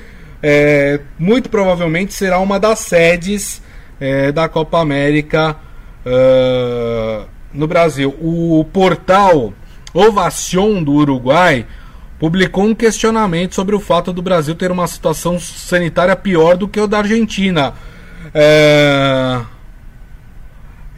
É, 0.42 1.00
muito 1.18 1.48
provavelmente 1.50 2.14
será 2.14 2.38
uma 2.38 2.60
das 2.60 2.78
sedes 2.80 3.60
é, 4.00 4.30
da 4.30 4.48
Copa 4.48 4.78
América 4.80 5.56
uh, 6.06 7.26
no 7.52 7.66
Brasil. 7.66 8.14
O 8.20 8.64
portal 8.72 9.52
Ovacion 9.92 10.82
do 10.82 10.92
Uruguai 10.92 11.66
publicou 12.18 12.64
um 12.64 12.74
questionamento 12.74 13.54
sobre 13.54 13.74
o 13.74 13.80
fato 13.80 14.12
do 14.12 14.20
Brasil 14.20 14.54
ter 14.54 14.70
uma 14.70 14.86
situação 14.86 15.38
sanitária 15.38 16.16
pior 16.16 16.56
do 16.56 16.68
que 16.68 16.80
o 16.80 16.86
da 16.86 16.98
Argentina. 16.98 17.74
É... 18.34 19.40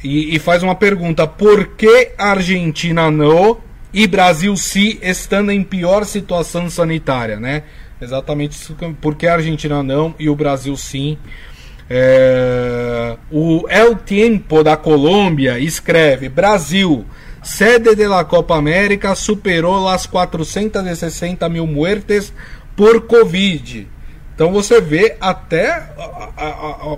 E, 0.02 0.34
e, 0.34 0.38
faz 0.38 0.62
uma 0.62 0.74
pergunta: 0.74 1.26
por 1.26 1.68
que 1.68 2.12
Argentina 2.16 3.10
não 3.10 3.58
e 3.92 4.06
Brasil 4.06 4.56
sim 4.56 4.98
estando 5.02 5.50
em 5.50 5.62
pior 5.62 6.04
situação 6.04 6.70
sanitária, 6.70 7.38
né? 7.38 7.64
Exatamente 8.00 8.52
isso, 8.52 8.74
porque 9.00 9.26
a 9.26 9.34
Argentina 9.34 9.82
não 9.82 10.14
e 10.18 10.30
o 10.30 10.34
Brasil 10.34 10.74
sim. 10.76 11.18
É... 11.88 13.16
O 13.30 13.66
El 13.68 13.96
Tiempo 13.96 14.62
da 14.62 14.76
Colômbia 14.76 15.58
escreve: 15.58 16.30
Brasil 16.30 17.04
sede 17.42 17.94
de 17.94 18.06
la 18.06 18.24
Copa 18.24 18.56
América 18.56 19.14
superou 19.14 19.88
as 19.88 20.06
460 20.06 21.48
mil 21.48 21.66
muertes 21.66 22.32
por 22.76 23.02
Covid. 23.02 23.88
Então 24.34 24.52
você 24.52 24.80
vê 24.80 25.16
até 25.20 25.92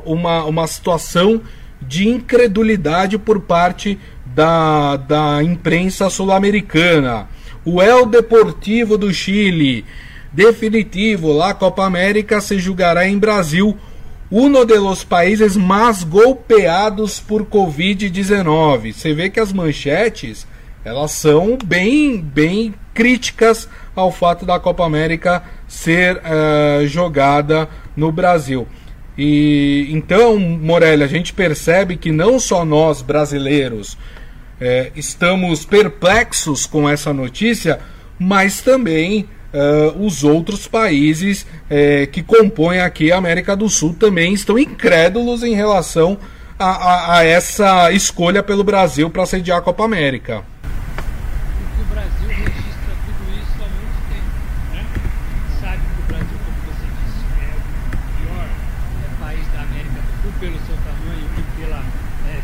uma, 0.04 0.44
uma 0.44 0.66
situação 0.66 1.40
de 1.80 2.08
incredulidade 2.08 3.18
por 3.18 3.40
parte 3.40 3.98
da, 4.24 4.96
da 4.96 5.42
imprensa 5.42 6.08
sul-americana. 6.08 7.28
O 7.64 7.82
El 7.82 8.06
Deportivo 8.06 8.96
do 8.96 9.12
Chile, 9.12 9.84
definitivo, 10.32 11.32
lá 11.32 11.52
Copa 11.52 11.84
América 11.84 12.40
se 12.40 12.58
julgará 12.58 13.06
em 13.06 13.18
Brasil 13.18 13.76
um 14.34 14.50
dos 14.64 15.04
países 15.04 15.58
mais 15.58 16.02
golpeados 16.02 17.20
por 17.20 17.44
Covid-19. 17.44 18.94
Você 18.94 19.12
vê 19.12 19.28
que 19.28 19.38
as 19.38 19.52
manchetes 19.52 20.46
elas 20.82 21.12
são 21.12 21.58
bem, 21.62 22.18
bem 22.18 22.74
críticas 22.94 23.68
ao 23.94 24.10
fato 24.10 24.46
da 24.46 24.58
Copa 24.58 24.86
América 24.86 25.42
ser 25.68 26.16
uh, 26.16 26.86
jogada 26.86 27.68
no 27.94 28.10
Brasil. 28.10 28.66
E 29.18 29.86
então, 29.90 30.38
Morelli, 30.38 31.04
a 31.04 31.06
gente 31.06 31.34
percebe 31.34 31.98
que 31.98 32.10
não 32.10 32.40
só 32.40 32.64
nós 32.64 33.02
brasileiros 33.02 33.98
eh, 34.58 34.90
estamos 34.96 35.66
perplexos 35.66 36.64
com 36.64 36.88
essa 36.88 37.12
notícia, 37.12 37.78
mas 38.18 38.62
também 38.62 39.28
uh, 39.52 40.04
os 40.04 40.24
outros 40.24 40.66
países 40.66 41.42
uh, 41.42 42.06
que 42.10 42.22
compõem 42.22 42.80
aqui 42.80 43.12
a 43.12 43.18
América 43.18 43.56
do 43.56 43.68
Sul 43.68 43.94
também 43.94 44.32
estão 44.32 44.58
incrédulos 44.58 45.42
em 45.42 45.54
relação 45.54 46.18
a, 46.58 46.66
a, 46.66 47.18
a 47.18 47.24
essa 47.24 47.92
escolha 47.92 48.42
pelo 48.42 48.64
Brasil 48.64 49.10
para 49.10 49.26
sediar 49.26 49.58
a 49.58 49.62
Copa 49.62 49.84
América. 49.84 50.44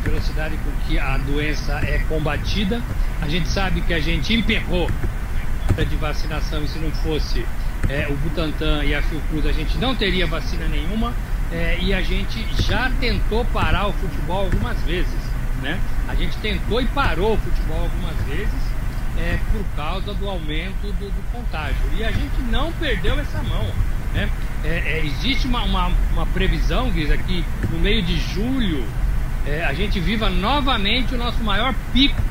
Velocidade 0.04 0.56
com 0.58 0.70
que 0.86 0.98
a 0.98 1.18
doença 1.18 1.80
é 1.80 1.98
combatida. 2.08 2.80
A 3.20 3.28
gente 3.28 3.48
sabe 3.48 3.82
que 3.82 3.92
a 3.92 4.00
gente 4.00 4.32
emperrou 4.32 4.88
de 5.84 5.96
vacinação 5.96 6.62
e 6.64 6.68
se 6.68 6.78
não 6.78 6.90
fosse 6.90 7.44
é, 7.88 8.06
o 8.08 8.16
Butantan 8.16 8.84
e 8.84 8.94
a 8.94 9.02
Fiocruz, 9.02 9.46
a 9.46 9.52
gente 9.52 9.78
não 9.78 9.94
teria 9.94 10.26
vacina 10.26 10.66
nenhuma 10.66 11.12
é, 11.52 11.78
e 11.80 11.94
a 11.94 12.02
gente 12.02 12.46
já 12.62 12.90
tentou 13.00 13.44
parar 13.46 13.86
o 13.86 13.92
futebol 13.92 14.44
algumas 14.44 14.80
vezes. 14.82 15.28
Né? 15.62 15.78
A 16.06 16.14
gente 16.14 16.36
tentou 16.38 16.80
e 16.80 16.86
parou 16.86 17.34
o 17.34 17.38
futebol 17.38 17.82
algumas 17.82 18.16
vezes 18.26 18.68
é, 19.18 19.38
por 19.52 19.64
causa 19.76 20.14
do 20.14 20.28
aumento 20.28 20.92
do, 20.92 21.10
do, 21.10 21.32
contágio. 21.32 21.76
E 21.96 22.04
a 22.04 22.10
gente 22.10 22.40
não 22.50 22.70
perdeu 22.72 23.18
essa 23.18 23.42
mão. 23.42 23.66
Né? 24.14 24.28
É, 24.64 24.68
é, 24.68 25.02
existe 25.04 25.46
uma, 25.46 25.62
uma, 25.64 25.90
uma 26.12 26.26
previsão, 26.26 26.90
Guiz, 26.90 27.10
aqui 27.10 27.44
no 27.70 27.78
meio 27.78 28.02
de 28.02 28.18
julho, 28.18 28.84
é, 29.46 29.64
a 29.64 29.72
gente 29.72 29.98
viva 29.98 30.28
novamente 30.28 31.14
o 31.14 31.18
nosso 31.18 31.42
maior 31.42 31.74
pico 31.92 32.22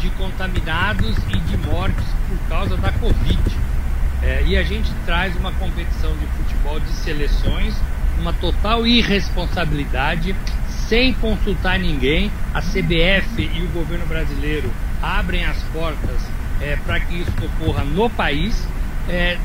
de 0.00 0.10
contaminados 0.10 1.16
e 1.28 1.36
de 1.38 1.56
mortes 1.56 2.17
por 2.28 2.38
causa 2.48 2.76
da 2.76 2.92
Covid. 2.92 3.42
É, 4.22 4.42
e 4.46 4.56
a 4.56 4.62
gente 4.62 4.90
traz 5.06 5.34
uma 5.36 5.52
competição 5.52 6.12
de 6.16 6.26
futebol 6.26 6.78
de 6.80 6.90
seleções, 6.92 7.74
uma 8.20 8.32
total 8.32 8.86
irresponsabilidade, 8.86 10.34
sem 10.68 11.12
consultar 11.14 11.78
ninguém. 11.78 12.30
A 12.52 12.60
CBF 12.60 13.42
e 13.42 13.62
o 13.62 13.68
governo 13.68 14.06
brasileiro 14.06 14.70
abrem 15.02 15.44
as 15.44 15.62
portas 15.72 16.20
é, 16.60 16.76
para 16.84 16.98
que 17.00 17.20
isso 17.20 17.32
ocorra 17.42 17.84
no 17.84 18.10
país, 18.10 18.66
é, 19.08 19.38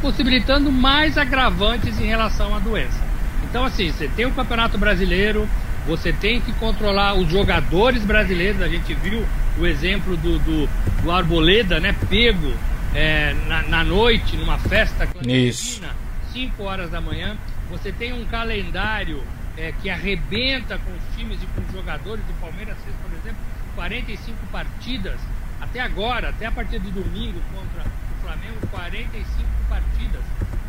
possibilitando 0.00 0.72
mais 0.72 1.16
agravantes 1.16 2.00
em 2.00 2.06
relação 2.06 2.54
à 2.54 2.58
doença. 2.58 3.00
Então, 3.48 3.64
assim, 3.64 3.90
você 3.90 4.08
tem 4.08 4.26
o 4.26 4.32
Campeonato 4.32 4.78
Brasileiro, 4.78 5.48
você 5.86 6.12
tem 6.12 6.40
que 6.40 6.52
controlar 6.54 7.14
os 7.14 7.28
jogadores 7.30 8.04
brasileiros. 8.04 8.62
A 8.62 8.68
gente 8.68 8.94
viu 8.94 9.24
o 9.58 9.66
exemplo 9.66 10.16
do, 10.16 10.38
do, 10.38 10.68
do 11.02 11.10
Arboleda, 11.10 11.78
né? 11.80 11.94
Pego 12.08 12.52
é, 12.94 13.34
na, 13.46 13.62
na, 13.62 13.84
noite, 13.84 14.36
numa 14.36 14.58
festa 14.58 15.06
clandestina, 15.06 15.94
5 16.32 16.62
horas 16.62 16.90
da 16.90 17.00
manhã. 17.00 17.36
Você 17.70 17.90
tem 17.92 18.12
um 18.12 18.24
calendário 18.26 19.22
é, 19.56 19.72
que 19.80 19.88
arrebenta 19.88 20.78
com 20.78 20.92
os 20.92 21.16
times 21.16 21.42
e 21.42 21.46
com 21.46 21.60
os 21.62 21.72
jogadores. 21.72 22.24
O 22.28 22.40
Palmeiras 22.40 22.76
fez, 22.84 22.94
por 22.96 23.12
exemplo, 23.18 23.40
45 23.74 24.46
partidas 24.46 25.18
até 25.60 25.80
agora, 25.80 26.30
até 26.30 26.46
a 26.46 26.52
partir 26.52 26.80
de 26.80 26.90
domingo 26.90 27.40
contra 27.54 27.88
o 27.88 28.22
Flamengo, 28.22 28.66
45 28.70 29.48
partidas. 29.68 30.20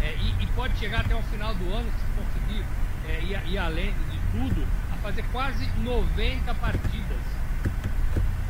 É, 0.02 0.16
e, 0.22 0.44
e, 0.44 0.48
pode 0.48 0.78
chegar 0.78 1.02
até 1.02 1.16
o 1.16 1.22
final 1.24 1.54
do 1.56 1.74
ano, 1.74 1.90
se 1.98 2.06
conseguir 2.22 2.64
é, 3.08 3.22
ir, 3.24 3.54
ir 3.54 3.58
além 3.58 3.94
de 4.12 4.20
tudo, 4.32 4.68
a 4.92 4.96
fazer 4.98 5.24
quase 5.32 5.66
90 5.82 6.54
partidas. 6.56 7.23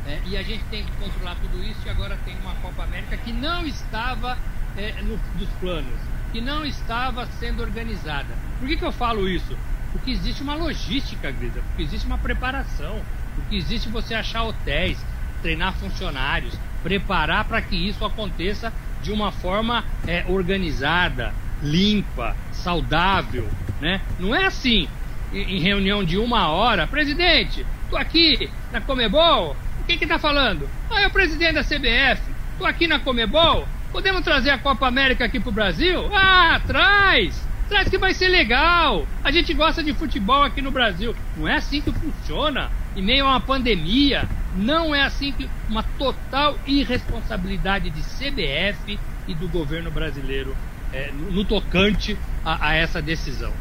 É, 0.06 0.20
e 0.26 0.36
a 0.36 0.42
gente 0.42 0.62
tem 0.64 0.84
que 0.84 0.92
controlar 0.92 1.36
tudo 1.36 1.62
isso 1.64 1.80
e 1.86 1.88
agora 1.88 2.18
tem 2.24 2.36
uma 2.38 2.54
Copa 2.56 2.84
América 2.84 3.16
que 3.16 3.32
não 3.32 3.66
estava 3.66 4.36
é, 4.76 5.00
no, 5.02 5.16
dos 5.38 5.48
planos, 5.60 5.98
que 6.32 6.40
não 6.40 6.64
estava 6.64 7.26
sendo 7.38 7.62
organizada. 7.62 8.36
Por 8.58 8.68
que, 8.68 8.76
que 8.76 8.84
eu 8.84 8.92
falo 8.92 9.28
isso? 9.28 9.56
Porque 9.92 10.10
existe 10.10 10.42
uma 10.42 10.54
logística, 10.54 11.30
Grisa, 11.30 11.60
porque 11.68 11.82
existe 11.82 12.06
uma 12.06 12.18
preparação, 12.18 13.00
porque 13.34 13.56
existe 13.56 13.88
você 13.88 14.14
achar 14.14 14.42
hotéis, 14.42 14.98
treinar 15.40 15.72
funcionários, 15.74 16.58
preparar 16.82 17.44
para 17.44 17.62
que 17.62 17.76
isso 17.76 18.04
aconteça 18.04 18.72
de 19.02 19.10
uma 19.10 19.32
forma 19.32 19.84
é, 20.06 20.24
organizada, 20.28 21.32
limpa, 21.62 22.36
saudável, 22.52 23.48
né? 23.80 24.00
Não 24.18 24.34
é 24.34 24.44
assim, 24.46 24.88
em 25.32 25.60
reunião 25.60 26.04
de 26.04 26.18
uma 26.18 26.48
hora, 26.48 26.86
presidente, 26.86 27.64
tô 27.88 27.96
aqui 27.96 28.50
na 28.72 28.80
Comebol, 28.80 29.56
quem 29.86 29.98
que 29.98 30.06
tá 30.06 30.18
falando? 30.18 30.68
Ah, 30.90 31.02
é 31.02 31.06
o 31.06 31.10
presidente 31.10 31.54
da 31.54 31.64
CBF, 31.64 32.22
tô 32.58 32.66
aqui 32.66 32.86
na 32.86 32.98
Comebol, 32.98 33.68
podemos 33.92 34.22
trazer 34.22 34.50
a 34.50 34.58
Copa 34.58 34.86
América 34.86 35.24
aqui 35.24 35.38
pro 35.38 35.52
Brasil? 35.52 36.10
Ah, 36.14 36.60
traz! 36.66 37.42
Traz 37.68 37.88
que 37.88 37.96
vai 37.96 38.12
ser 38.12 38.28
legal! 38.28 39.06
A 39.22 39.30
gente 39.30 39.54
gosta 39.54 39.82
de 39.82 39.92
futebol 39.94 40.42
aqui 40.42 40.60
no 40.60 40.70
Brasil. 40.70 41.14
Não 41.36 41.48
é 41.48 41.56
assim 41.56 41.80
que 41.80 41.90
funciona. 41.92 42.70
Em 42.94 43.02
meio 43.02 43.24
a 43.24 43.30
uma 43.30 43.40
pandemia, 43.40 44.28
não 44.54 44.94
é 44.94 45.02
assim 45.02 45.32
que 45.32 45.48
uma 45.68 45.82
total 45.82 46.58
irresponsabilidade 46.66 47.90
de 47.90 48.00
CBF 48.00 48.98
e 49.26 49.34
do 49.34 49.48
governo 49.48 49.90
brasileiro 49.90 50.54
é, 50.92 51.10
no, 51.12 51.44
tocante 51.44 52.16
a, 52.44 52.68
a, 52.68 52.74
essa 52.74 53.02
decisão. 53.02 53.52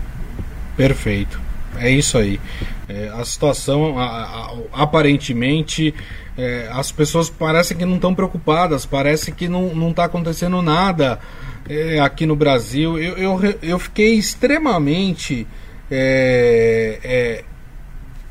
Perfeito. 0.77 1.41
É 1.77 1.89
isso 1.89 2.17
aí. 2.17 2.39
É, 2.87 3.09
a 3.13 3.23
situação, 3.23 3.97
a, 3.97 4.05
a, 4.05 4.53
aparentemente, 4.73 5.93
é, 6.37 6.69
as 6.71 6.91
pessoas 6.91 7.29
parecem 7.29 7.77
que 7.77 7.85
não 7.85 7.95
estão 7.95 8.13
preocupadas, 8.13 8.85
parece 8.85 9.31
que 9.31 9.47
não 9.47 9.89
está 9.89 10.05
acontecendo 10.05 10.61
nada 10.61 11.19
é, 11.69 11.99
aqui 11.99 12.25
no 12.25 12.35
Brasil. 12.35 12.99
Eu, 12.99 13.17
eu, 13.17 13.55
eu 13.61 13.79
fiquei 13.79 14.15
extremamente 14.15 15.47
é, 15.89 16.99
é, 17.03 17.43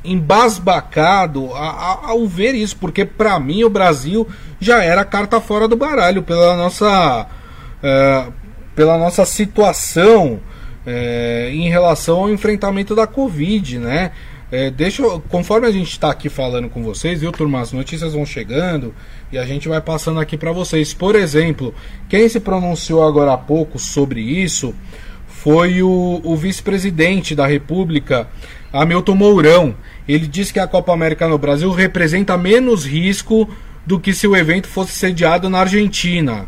embasbacado 0.03 1.51
ao 1.53 2.27
ver 2.27 2.53
isso, 2.55 2.75
porque 2.77 3.05
para 3.05 3.39
mim 3.39 3.63
o 3.63 3.69
Brasil 3.69 4.27
já 4.59 4.83
era 4.83 5.05
carta 5.05 5.39
fora 5.39 5.67
do 5.67 5.75
baralho 5.75 6.21
pela 6.21 6.57
nossa, 6.57 7.27
é, 7.81 8.25
pela 8.75 8.97
nossa 8.97 9.25
situação 9.25 10.41
é, 10.85 11.49
em 11.53 11.69
relação 11.69 12.19
ao 12.19 12.29
enfrentamento 12.29 12.93
da 12.93 13.07
Covid, 13.07 13.79
né? 13.79 14.11
É, 14.53 14.69
deixa 14.69 15.01
eu, 15.01 15.19
conforme 15.29 15.65
a 15.65 15.71
gente 15.71 15.89
está 15.89 16.11
aqui 16.11 16.29
falando 16.29 16.69
com 16.69 16.83
vocês, 16.83 17.21
viu, 17.21 17.31
turma? 17.31 17.59
As 17.59 17.71
notícias 17.71 18.13
vão 18.13 18.23
chegando 18.23 18.93
e 19.31 19.37
a 19.39 19.43
gente 19.47 19.67
vai 19.67 19.81
passando 19.81 20.19
aqui 20.19 20.37
para 20.37 20.51
vocês. 20.51 20.93
Por 20.93 21.15
exemplo, 21.15 21.73
quem 22.07 22.29
se 22.29 22.39
pronunciou 22.39 23.03
agora 23.03 23.33
há 23.33 23.37
pouco 23.37 23.79
sobre 23.79 24.21
isso 24.21 24.75
foi 25.27 25.81
o, 25.81 26.21
o 26.23 26.35
vice-presidente 26.35 27.33
da 27.33 27.47
República, 27.47 28.27
Hamilton 28.71 29.15
Mourão. 29.15 29.75
Ele 30.07 30.27
disse 30.27 30.53
que 30.53 30.59
a 30.59 30.67
Copa 30.67 30.93
América 30.93 31.27
no 31.27 31.39
Brasil 31.39 31.71
representa 31.71 32.37
menos 32.37 32.85
risco 32.85 33.49
do 33.83 33.99
que 33.99 34.13
se 34.13 34.27
o 34.27 34.35
evento 34.35 34.67
fosse 34.67 34.91
sediado 34.91 35.49
na 35.49 35.61
Argentina. 35.61 36.45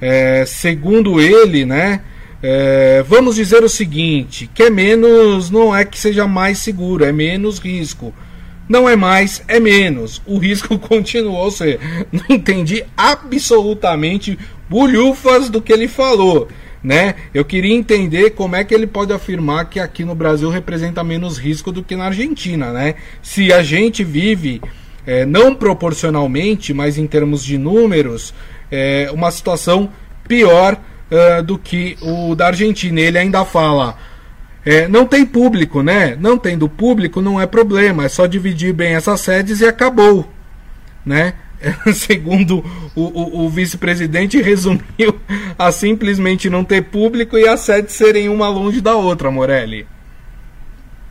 É, 0.00 0.44
segundo 0.44 1.20
ele, 1.20 1.64
né? 1.64 2.00
É, 2.48 3.02
vamos 3.02 3.34
dizer 3.34 3.64
o 3.64 3.68
seguinte: 3.68 4.48
que 4.54 4.62
é 4.62 4.70
menos, 4.70 5.50
não 5.50 5.74
é 5.74 5.84
que 5.84 5.98
seja 5.98 6.28
mais 6.28 6.58
seguro, 6.58 7.04
é 7.04 7.10
menos 7.10 7.58
risco. 7.58 8.14
Não 8.68 8.88
é 8.88 8.94
mais, 8.94 9.42
é 9.48 9.58
menos. 9.58 10.22
O 10.24 10.38
risco 10.38 10.78
continuou. 10.78 11.38
Ou 11.38 11.50
seja, 11.50 11.80
não 12.12 12.24
entendi 12.28 12.84
absolutamente 12.96 14.38
bulhufas 14.70 15.50
do 15.50 15.60
que 15.60 15.72
ele 15.72 15.88
falou. 15.88 16.46
Né? 16.84 17.16
Eu 17.34 17.44
queria 17.44 17.74
entender 17.74 18.30
como 18.30 18.54
é 18.54 18.62
que 18.62 18.72
ele 18.72 18.86
pode 18.86 19.12
afirmar 19.12 19.68
que 19.68 19.80
aqui 19.80 20.04
no 20.04 20.14
Brasil 20.14 20.48
representa 20.48 21.02
menos 21.02 21.38
risco 21.38 21.72
do 21.72 21.82
que 21.82 21.96
na 21.96 22.04
Argentina, 22.04 22.72
né? 22.72 22.94
Se 23.20 23.52
a 23.52 23.60
gente 23.60 24.04
vive 24.04 24.62
é, 25.04 25.26
não 25.26 25.52
proporcionalmente, 25.52 26.72
mas 26.72 26.96
em 26.96 27.08
termos 27.08 27.44
de 27.44 27.58
números, 27.58 28.32
é, 28.70 29.10
uma 29.12 29.32
situação 29.32 29.90
pior 30.28 30.80
uh, 31.10 31.42
do 31.42 31.58
que 31.58 31.96
o 32.00 32.34
da 32.34 32.48
Argentina. 32.48 33.00
Ele 33.00 33.18
ainda 33.18 33.44
fala. 33.44 33.96
É, 34.64 34.88
não 34.88 35.06
tem 35.06 35.24
público, 35.24 35.80
né? 35.80 36.16
Não 36.18 36.36
tendo 36.36 36.68
público 36.68 37.20
não 37.20 37.40
é 37.40 37.46
problema, 37.46 38.04
é 38.04 38.08
só 38.08 38.26
dividir 38.26 38.72
bem 38.72 38.96
essas 38.96 39.20
sedes 39.20 39.60
e 39.60 39.64
acabou, 39.64 40.28
né? 41.04 41.34
Segundo 41.94 42.64
o, 42.94 43.02
o, 43.02 43.44
o 43.44 43.48
vice-presidente, 43.48 44.42
resumiu 44.42 45.20
a 45.56 45.70
simplesmente 45.70 46.50
não 46.50 46.64
ter 46.64 46.82
público 46.82 47.38
e 47.38 47.46
as 47.46 47.60
sedes 47.60 47.94
serem 47.94 48.28
uma 48.28 48.48
longe 48.48 48.80
da 48.80 48.96
outra, 48.96 49.30
Morelli. 49.30 49.86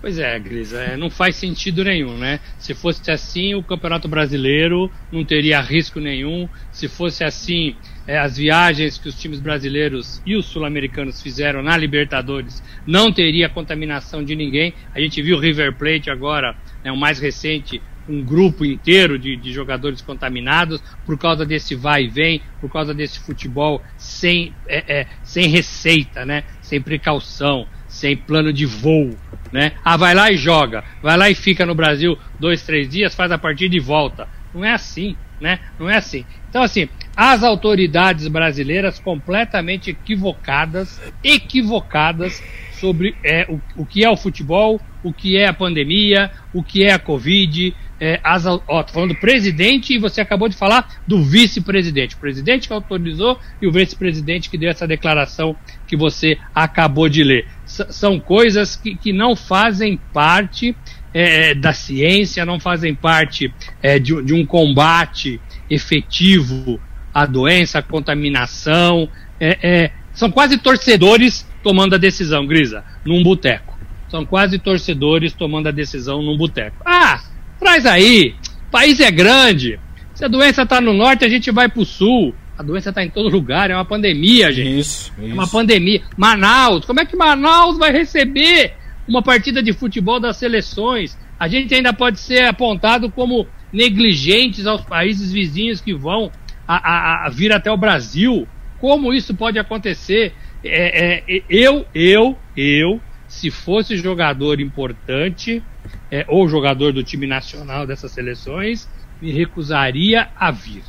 Pois 0.05 0.19
é, 0.19 0.37
Grisa, 0.37 0.81
é, 0.81 0.95
não 0.95 1.09
faz 1.09 1.35
sentido 1.35 1.83
nenhum, 1.83 2.15
né? 2.15 2.39
Se 2.59 2.75
fosse 2.75 3.09
assim, 3.09 3.55
o 3.55 3.63
Campeonato 3.63 4.07
Brasileiro 4.07 4.87
não 5.11 5.25
teria 5.25 5.59
risco 5.59 5.99
nenhum. 5.99 6.47
Se 6.71 6.87
fosse 6.87 7.23
assim, 7.23 7.75
é, 8.05 8.15
as 8.19 8.37
viagens 8.37 8.99
que 8.99 9.09
os 9.09 9.19
times 9.19 9.39
brasileiros 9.39 10.21
e 10.23 10.35
os 10.35 10.45
sul-americanos 10.45 11.23
fizeram 11.23 11.63
na 11.63 11.75
Libertadores 11.75 12.61
não 12.85 13.11
teria 13.11 13.49
contaminação 13.49 14.23
de 14.23 14.35
ninguém. 14.35 14.75
A 14.93 14.99
gente 14.99 15.23
viu 15.23 15.37
o 15.37 15.39
River 15.39 15.75
Plate 15.75 16.11
agora, 16.11 16.55
né, 16.83 16.91
o 16.91 16.95
mais 16.95 17.17
recente, 17.17 17.81
um 18.07 18.23
grupo 18.23 18.63
inteiro 18.63 19.17
de, 19.17 19.35
de 19.35 19.51
jogadores 19.51 20.03
contaminados 20.03 20.83
por 21.03 21.17
causa 21.17 21.43
desse 21.43 21.73
vai 21.73 22.03
e 22.03 22.07
vem, 22.07 22.43
por 22.61 22.71
causa 22.71 22.93
desse 22.93 23.19
futebol 23.19 23.81
sem, 23.97 24.53
é, 24.67 24.99
é, 24.99 25.07
sem 25.23 25.47
receita, 25.47 26.23
né? 26.23 26.43
sem 26.61 26.79
precaução, 26.79 27.67
sem 27.87 28.15
plano 28.15 28.51
de 28.51 28.65
voo 28.65 29.15
né? 29.55 29.71
Ah, 29.85 29.95
vai 29.95 30.13
lá 30.13 30.29
e 30.29 30.35
joga, 30.35 30.83
vai 31.01 31.15
lá 31.15 31.29
e 31.29 31.33
fica 31.33 31.65
no 31.65 31.73
Brasil 31.73 32.17
dois, 32.37 32.61
três 32.63 32.89
dias, 32.89 33.15
faz 33.15 33.31
a 33.31 33.37
partida 33.37 33.73
e 33.73 33.79
volta. 33.79 34.27
Não 34.53 34.65
é 34.65 34.73
assim, 34.73 35.15
né? 35.39 35.61
Não 35.79 35.89
é 35.89 35.95
assim. 35.95 36.25
Então, 36.49 36.61
assim, 36.61 36.89
as 37.15 37.41
autoridades 37.41 38.27
brasileiras 38.27 38.99
completamente 38.99 39.91
equivocadas, 39.91 40.99
equivocadas 41.23 42.43
sobre 42.73 43.15
é, 43.23 43.45
o, 43.49 43.61
o 43.77 43.85
que 43.85 44.03
é 44.03 44.09
o 44.09 44.17
futebol, 44.17 44.81
o 45.01 45.13
que 45.13 45.37
é 45.37 45.47
a 45.47 45.53
pandemia, 45.53 46.29
o 46.53 46.61
que 46.61 46.83
é 46.83 46.91
a 46.91 46.99
Covid. 46.99 47.73
É, 47.97 48.19
as, 48.21 48.45
ó, 48.45 48.83
tô 48.83 48.91
falando 48.91 49.13
do 49.13 49.19
presidente 49.21 49.93
e 49.93 49.97
você 49.97 50.19
acabou 50.19 50.49
de 50.49 50.57
falar 50.57 51.01
do 51.07 51.23
vice-presidente. 51.23 52.15
O 52.15 52.19
presidente 52.19 52.67
que 52.67 52.73
autorizou 52.73 53.39
e 53.61 53.67
o 53.67 53.71
vice-presidente 53.71 54.49
que 54.49 54.57
deu 54.57 54.69
essa 54.69 54.85
declaração 54.85 55.55
que 55.87 55.95
você 55.95 56.37
acabou 56.53 57.07
de 57.07 57.23
ler 57.23 57.47
são 57.89 58.19
coisas 58.19 58.75
que, 58.75 58.95
que 58.95 59.13
não 59.13 59.35
fazem 59.35 59.99
parte 60.13 60.75
é, 61.13 61.53
da 61.55 61.71
ciência, 61.71 62.45
não 62.45 62.59
fazem 62.59 62.93
parte 62.93 63.53
é, 63.81 63.97
de, 63.97 64.21
de, 64.21 64.33
um 64.33 64.45
combate 64.45 65.39
efetivo 65.69 66.79
à 67.13 67.25
doença, 67.25 67.79
à 67.79 67.81
contaminação. 67.81 69.07
É, 69.39 69.57
é, 69.61 69.91
são 70.13 70.29
quase 70.29 70.57
torcedores 70.57 71.47
tomando 71.63 71.95
a 71.95 71.97
decisão, 71.97 72.45
Grisa, 72.45 72.83
num 73.05 73.23
boteco. 73.23 73.77
São 74.09 74.25
quase 74.25 74.59
torcedores 74.59 75.33
tomando 75.33 75.67
a 75.67 75.71
decisão 75.71 76.21
num 76.21 76.37
boteco. 76.37 76.77
Ah, 76.85 77.21
traz 77.59 77.85
aí, 77.85 78.35
o 78.67 78.71
país 78.71 78.99
é 78.99 79.09
grande. 79.09 79.79
Se 80.13 80.23
a 80.23 80.27
doença 80.27 80.63
está 80.63 80.79
no 80.79 80.93
norte, 80.93 81.25
a 81.25 81.29
gente 81.29 81.51
vai 81.51 81.67
para 81.67 81.81
o 81.81 81.85
sul. 81.85 82.35
A 82.57 82.63
doença 82.63 82.89
está 82.89 83.03
em 83.03 83.09
todo 83.09 83.29
lugar, 83.29 83.69
é 83.69 83.75
uma 83.75 83.85
pandemia, 83.85 84.51
gente. 84.51 84.79
Isso, 84.79 85.13
isso. 85.17 85.31
É 85.31 85.33
uma 85.33 85.47
pandemia. 85.47 86.01
Manaus, 86.17 86.85
como 86.85 86.99
é 86.99 87.05
que 87.05 87.15
Manaus 87.15 87.77
vai 87.77 87.91
receber 87.91 88.73
uma 89.07 89.21
partida 89.21 89.61
de 89.61 89.73
futebol 89.73 90.19
das 90.19 90.37
seleções? 90.37 91.17
A 91.37 91.47
gente 91.47 91.73
ainda 91.75 91.93
pode 91.93 92.19
ser 92.19 92.45
apontado 92.45 93.11
como 93.11 93.45
negligentes 93.73 94.65
aos 94.65 94.81
países 94.81 95.31
vizinhos 95.33 95.81
que 95.81 95.93
vão 95.93 96.31
a, 96.67 96.75
a, 96.75 97.25
a 97.25 97.29
vir 97.29 97.51
até 97.51 97.69
o 97.69 97.77
Brasil. 97.77 98.47
Como 98.79 99.13
isso 99.13 99.35
pode 99.35 99.59
acontecer? 99.59 100.33
É, 100.63 101.23
é, 101.35 101.43
eu, 101.49 101.85
eu, 101.93 102.37
eu, 102.55 103.01
se 103.27 103.51
fosse 103.51 103.97
jogador 103.97 104.59
importante 104.59 105.61
é, 106.09 106.25
ou 106.27 106.47
jogador 106.47 106.93
do 106.93 107.03
time 107.03 107.27
nacional 107.27 107.85
dessas 107.85 108.11
seleções, 108.11 108.89
me 109.21 109.31
recusaria 109.31 110.29
a 110.35 110.51
vir. 110.51 110.83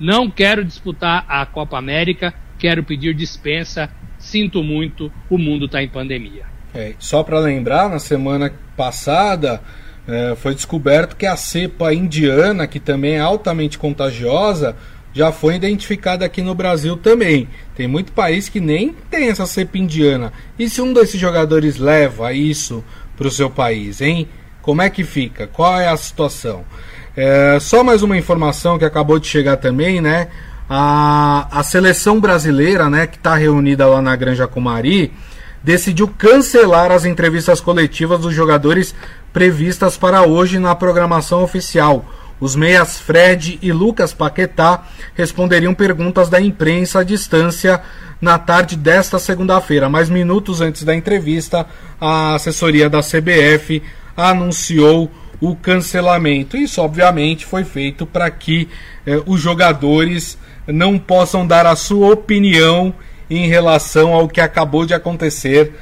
Não 0.00 0.30
quero 0.30 0.64
disputar 0.64 1.24
a 1.28 1.44
Copa 1.44 1.76
América, 1.76 2.32
quero 2.58 2.84
pedir 2.84 3.14
dispensa. 3.14 3.90
Sinto 4.18 4.62
muito, 4.62 5.12
o 5.30 5.38
mundo 5.38 5.66
está 5.66 5.82
em 5.82 5.88
pandemia. 5.88 6.44
É, 6.74 6.94
só 6.98 7.22
para 7.22 7.38
lembrar, 7.38 7.88
na 7.88 7.98
semana 7.98 8.52
passada, 8.76 9.60
é, 10.06 10.34
foi 10.36 10.54
descoberto 10.54 11.16
que 11.16 11.26
a 11.26 11.36
cepa 11.36 11.92
indiana, 11.92 12.66
que 12.66 12.80
também 12.80 13.14
é 13.14 13.20
altamente 13.20 13.78
contagiosa, 13.78 14.76
já 15.12 15.32
foi 15.32 15.56
identificada 15.56 16.24
aqui 16.24 16.42
no 16.42 16.54
Brasil 16.54 16.96
também. 16.96 17.48
Tem 17.74 17.88
muito 17.88 18.12
país 18.12 18.48
que 18.48 18.60
nem 18.60 18.94
tem 19.10 19.28
essa 19.28 19.46
cepa 19.46 19.78
indiana. 19.78 20.32
E 20.58 20.68
se 20.68 20.80
um 20.80 20.92
desses 20.92 21.20
jogadores 21.20 21.76
leva 21.76 22.32
isso 22.32 22.84
para 23.16 23.26
o 23.26 23.30
seu 23.30 23.50
país, 23.50 24.00
hein? 24.00 24.28
Como 24.62 24.82
é 24.82 24.90
que 24.90 25.02
fica? 25.02 25.46
Qual 25.46 25.80
é 25.80 25.88
a 25.88 25.96
situação? 25.96 26.64
É, 27.20 27.58
só 27.58 27.82
mais 27.82 28.04
uma 28.04 28.16
informação 28.16 28.78
que 28.78 28.84
acabou 28.84 29.18
de 29.18 29.26
chegar 29.26 29.56
também, 29.56 30.00
né? 30.00 30.28
A, 30.70 31.48
a 31.50 31.64
seleção 31.64 32.20
brasileira, 32.20 32.88
né, 32.88 33.08
que 33.08 33.16
está 33.16 33.34
reunida 33.34 33.84
lá 33.88 34.00
na 34.00 34.14
Granja 34.14 34.46
Comari, 34.46 35.12
decidiu 35.60 36.06
cancelar 36.06 36.92
as 36.92 37.04
entrevistas 37.04 37.60
coletivas 37.60 38.20
dos 38.20 38.32
jogadores 38.32 38.94
previstas 39.32 39.96
para 39.96 40.22
hoje 40.22 40.60
na 40.60 40.76
programação 40.76 41.42
oficial. 41.42 42.04
Os 42.38 42.54
meias 42.54 43.00
Fred 43.00 43.58
e 43.60 43.72
Lucas 43.72 44.12
Paquetá 44.12 44.84
responderiam 45.16 45.74
perguntas 45.74 46.28
da 46.28 46.40
imprensa 46.40 47.00
à 47.00 47.02
distância 47.02 47.82
na 48.20 48.38
tarde 48.38 48.76
desta 48.76 49.18
segunda-feira, 49.18 49.88
mas 49.88 50.08
minutos 50.08 50.60
antes 50.60 50.84
da 50.84 50.94
entrevista, 50.94 51.66
a 52.00 52.36
assessoria 52.36 52.88
da 52.88 53.00
CBF 53.00 53.82
anunciou 54.16 55.10
o 55.40 55.54
cancelamento. 55.54 56.56
Isso, 56.56 56.80
obviamente, 56.80 57.46
foi 57.46 57.64
feito 57.64 58.06
para 58.06 58.30
que 58.30 58.68
eh, 59.06 59.22
os 59.26 59.40
jogadores 59.40 60.38
não 60.66 60.98
possam 60.98 61.46
dar 61.46 61.66
a 61.66 61.76
sua 61.76 62.12
opinião 62.12 62.94
em 63.30 63.46
relação 63.46 64.12
ao 64.12 64.28
que 64.28 64.40
acabou 64.40 64.86
de 64.86 64.94
acontecer 64.94 65.72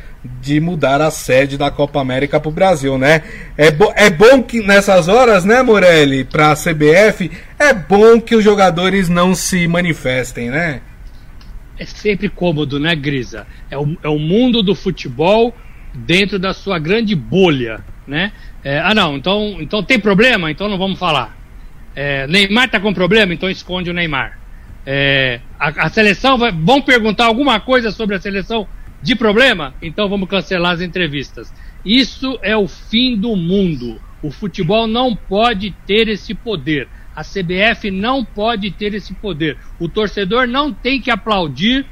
de 0.40 0.60
mudar 0.60 1.00
a 1.00 1.10
sede 1.10 1.56
da 1.56 1.70
Copa 1.70 2.00
América 2.00 2.40
para 2.40 2.48
o 2.48 2.52
Brasil, 2.52 2.98
né? 2.98 3.22
É, 3.56 3.70
bo 3.70 3.92
é 3.94 4.10
bom 4.10 4.42
que 4.42 4.60
nessas 4.60 5.08
horas, 5.08 5.44
né, 5.44 5.62
Morelli, 5.62 6.24
para 6.24 6.50
a 6.50 6.56
CBF, 6.56 7.30
é 7.58 7.72
bom 7.72 8.20
que 8.20 8.34
os 8.34 8.42
jogadores 8.42 9.08
não 9.08 9.34
se 9.34 9.68
manifestem, 9.68 10.50
né? 10.50 10.80
É 11.78 11.84
sempre 11.84 12.28
cômodo, 12.28 12.80
né, 12.80 12.96
Grisa? 12.96 13.46
É 13.70 13.76
o, 13.76 13.96
é 14.02 14.08
o 14.08 14.18
mundo 14.18 14.62
do 14.62 14.74
futebol 14.74 15.54
dentro 15.94 16.38
da 16.38 16.52
sua 16.52 16.78
grande 16.78 17.14
bolha, 17.14 17.84
né? 18.06 18.32
É, 18.66 18.80
ah, 18.80 18.92
não, 18.92 19.16
então, 19.16 19.58
então 19.60 19.80
tem 19.80 19.96
problema? 19.96 20.50
Então 20.50 20.68
não 20.68 20.76
vamos 20.76 20.98
falar. 20.98 21.38
É, 21.94 22.26
Neymar 22.26 22.68
tá 22.68 22.80
com 22.80 22.92
problema? 22.92 23.32
Então 23.32 23.48
esconde 23.48 23.88
o 23.88 23.94
Neymar. 23.94 24.40
É, 24.84 25.40
a, 25.56 25.86
a, 25.86 25.88
seleção 25.88 26.36
vai. 26.36 26.50
Vão 26.50 26.82
perguntar 26.82 27.26
alguma 27.26 27.60
coisa 27.60 27.92
sobre 27.92 28.16
a 28.16 28.20
seleção 28.20 28.66
de 29.00 29.14
problema? 29.14 29.72
Então 29.80 30.08
vamos 30.08 30.28
cancelar 30.28 30.72
as 30.72 30.80
entrevistas. 30.80 31.54
Isso 31.84 32.40
é 32.42 32.56
o 32.56 32.66
fim 32.66 33.16
do 33.16 33.36
mundo. 33.36 34.02
O 34.20 34.32
futebol 34.32 34.88
não 34.88 35.14
pode 35.14 35.70
ter 35.86 36.08
esse 36.08 36.34
poder. 36.34 36.88
A 37.14 37.22
CBF 37.22 37.92
não 37.92 38.24
pode 38.24 38.72
ter 38.72 38.94
esse 38.94 39.14
poder. 39.14 39.56
O 39.78 39.88
torcedor 39.88 40.48
não 40.48 40.74
tem 40.74 41.00
que 41.00 41.12
aplaudir 41.12 41.86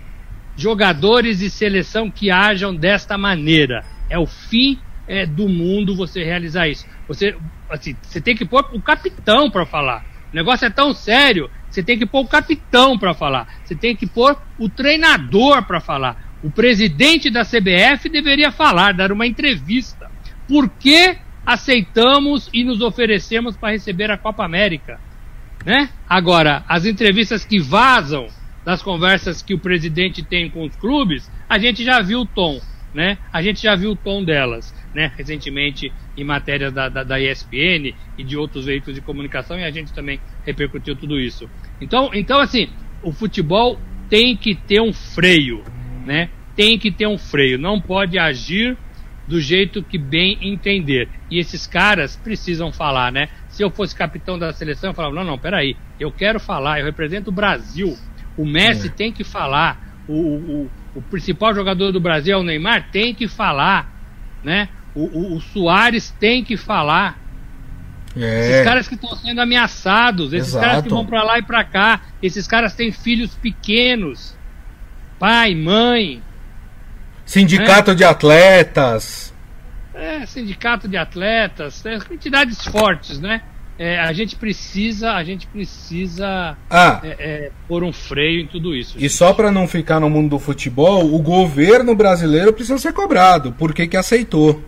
jogadores 0.57 1.41
e 1.41 1.49
seleção 1.49 2.11
que 2.11 2.33
ajam 2.33 2.75
desta 2.75 3.17
maneira. 3.17 3.85
É 4.11 4.19
o 4.19 4.27
fim 4.27 4.77
é, 5.07 5.27
do 5.27 5.49
mundo 5.49 5.97
você 5.97 6.25
realizar 6.25 6.69
isso. 6.69 6.87
Você, 7.09 7.37
assim, 7.69 7.97
você 8.03 8.21
tem 8.21 8.37
que 8.37 8.45
pôr 8.45 8.69
o 8.73 8.81
capitão 8.81 9.51
para 9.51 9.67
falar. 9.67 10.05
O 10.33 10.37
negócio 10.37 10.67
é 10.67 10.71
tão 10.71 10.93
sério, 10.93 11.51
você 11.71 11.83
tem 11.83 11.99
que 11.99 12.07
pôr 12.07 12.21
o 12.21 12.29
capitão 12.29 12.99
para 12.99 13.15
falar. 13.15 13.49
Você 13.65 13.75
tem 13.75 13.95
que 13.95 14.07
pôr 14.07 14.37
o 14.59 14.69
treinador 14.69 15.63
para 15.65 15.81
falar. 15.81 16.37
O 16.43 16.51
presidente 16.51 17.31
da 17.31 17.45
CBF 17.45 18.09
deveria 18.09 18.53
falar, 18.53 18.93
dar 18.93 19.13
uma 19.13 19.27
entrevista. 19.27 20.11
Por 20.47 20.69
que 20.69 21.17
aceitamos 21.45 22.51
e 22.53 22.65
nos 22.65 22.81
oferecemos 22.81 23.57
para 23.57 23.73
receber 23.73 24.11
a 24.11 24.19
Copa 24.19 24.45
América? 24.45 25.01
Né? 25.65 25.89
Agora, 26.09 26.63
as 26.69 26.85
entrevistas 26.85 27.45
que 27.45 27.59
vazam 27.59 28.29
das 28.65 28.83
conversas 28.83 29.43
que 29.43 29.55
o 29.55 29.59
presidente 29.59 30.23
tem 30.23 30.51
com 30.51 30.65
os 30.65 30.75
clubes, 30.77 31.31
a 31.49 31.59
gente 31.59 31.85
já 31.85 32.01
viu 32.01 32.21
o 32.21 32.27
tom, 32.27 32.61
né? 32.95 33.19
A 33.33 33.43
gente 33.43 33.63
já 33.63 33.75
viu 33.75 33.93
o 33.93 33.97
tom 33.97 34.25
delas, 34.25 34.75
né? 34.95 35.13
Recentemente 35.17 35.93
em 36.17 36.25
matérias 36.25 36.73
da, 36.73 36.89
da, 36.89 37.03
da 37.03 37.21
ESPN 37.21 37.95
e 38.17 38.25
de 38.25 38.37
outros 38.37 38.65
veículos 38.67 38.95
de 38.95 39.01
comunicação 39.01 39.59
e 39.59 39.65
a 39.65 39.71
gente 39.71 39.93
também 39.93 40.21
repercutiu 40.47 40.95
tudo 40.95 41.19
isso. 41.19 41.49
Então, 41.81 42.11
então 42.15 42.41
assim, 42.41 42.69
o 43.03 43.13
futebol 43.13 43.79
tem 44.09 44.37
que 44.37 44.55
ter 44.55 44.81
um 44.81 44.93
freio, 44.93 45.65
né? 46.07 46.29
Tem 46.55 46.79
que 46.79 46.91
ter 46.91 47.07
um 47.07 47.19
freio, 47.19 47.59
não 47.59 47.81
pode 47.81 48.19
agir 48.19 48.77
do 49.27 49.41
jeito 49.41 49.83
que 49.83 49.99
bem 49.99 50.39
entender. 50.43 51.09
E 51.31 51.39
esses 51.39 51.67
caras 51.67 52.17
precisam 52.17 52.73
falar, 52.73 53.11
né? 53.11 53.29
Se 53.49 53.63
eu 53.63 53.71
fosse 53.71 53.95
capitão 53.95 54.39
da 54.39 54.53
seleção, 54.53 54.91
eu 54.91 54.95
falava: 54.95 55.15
não, 55.15 55.25
não, 55.25 55.39
peraí, 55.39 55.77
eu 55.99 56.13
quero 56.13 56.39
falar, 56.39 56.81
eu 56.81 56.85
represento 56.85 57.31
o 57.31 57.33
Brasil. 57.33 57.97
O 58.37 58.45
Messi 58.45 58.89
é. 58.89 58.91
tem 58.91 59.13
que 59.13 59.25
falar, 59.25 60.03
o, 60.09 60.15
o, 60.15 60.71
o, 60.97 61.03
principal 61.03 61.55
jogador 61.55 61.93
do 61.93 62.01
Brasil 62.01 62.35
é 62.35 62.39
o 62.39 62.43
Neymar, 62.43 62.91
tem 62.91 63.15
que 63.15 63.29
falar, 63.29 63.93
né? 64.43 64.69
O, 64.95 65.03
o, 65.03 65.37
o 65.37 65.41
Soares 65.41 66.11
tem 66.19 66.45
que 66.45 66.57
falar. 66.57 67.19
É. 68.17 68.51
Esses 68.51 68.65
caras 68.65 68.89
que 68.89 68.95
estão 68.95 69.17
sendo 69.17 69.41
ameaçados, 69.41 70.33
esses 70.33 70.51
Exato. 70.51 70.65
caras 70.65 70.83
que 70.83 70.89
vão 70.89 71.05
para 71.05 71.23
lá 71.23 71.39
e 71.39 71.43
para 71.43 71.65
cá, 71.65 72.01
esses 72.23 72.47
caras 72.47 72.75
têm 72.75 72.93
filhos 72.93 73.35
pequenos 73.35 74.37
pai, 75.19 75.55
mãe. 75.55 76.23
Sindicato 77.25 77.93
né? 77.93 77.97
de 77.97 78.05
atletas. 78.05 79.33
É, 79.95 80.27
sindicato 80.27 80.87
de 80.87 80.99
atletas, 80.99 81.85
é, 81.87 81.97
entidades 82.11 82.63
fortes, 82.67 83.19
né? 83.19 83.41
É, 83.79 83.99
a 83.99 84.13
gente 84.13 84.37
precisa, 84.37 85.13
a 85.13 85.25
gente 85.25 85.47
precisa 85.47 86.57
ah, 86.71 87.01
é, 87.03 87.09
é, 87.09 87.51
pôr 87.67 87.83
um 87.83 87.93
freio 87.93 88.41
em 88.43 88.47
tudo 88.47 88.75
isso. 88.75 88.93
Gente. 88.93 89.05
E 89.05 89.09
só 89.09 89.33
para 89.33 89.51
não 89.51 89.67
ficar 89.67 89.99
no 89.99 90.11
mundo 90.11 90.31
do 90.31 90.39
futebol, 90.39 91.13
o 91.13 91.19
governo 91.21 91.95
brasileiro 91.95 92.53
precisa 92.53 92.79
ser 92.79 92.93
cobrado. 92.93 93.53
Por 93.53 93.73
que, 93.73 93.89
que 93.89 93.97
aceitou? 93.97 94.63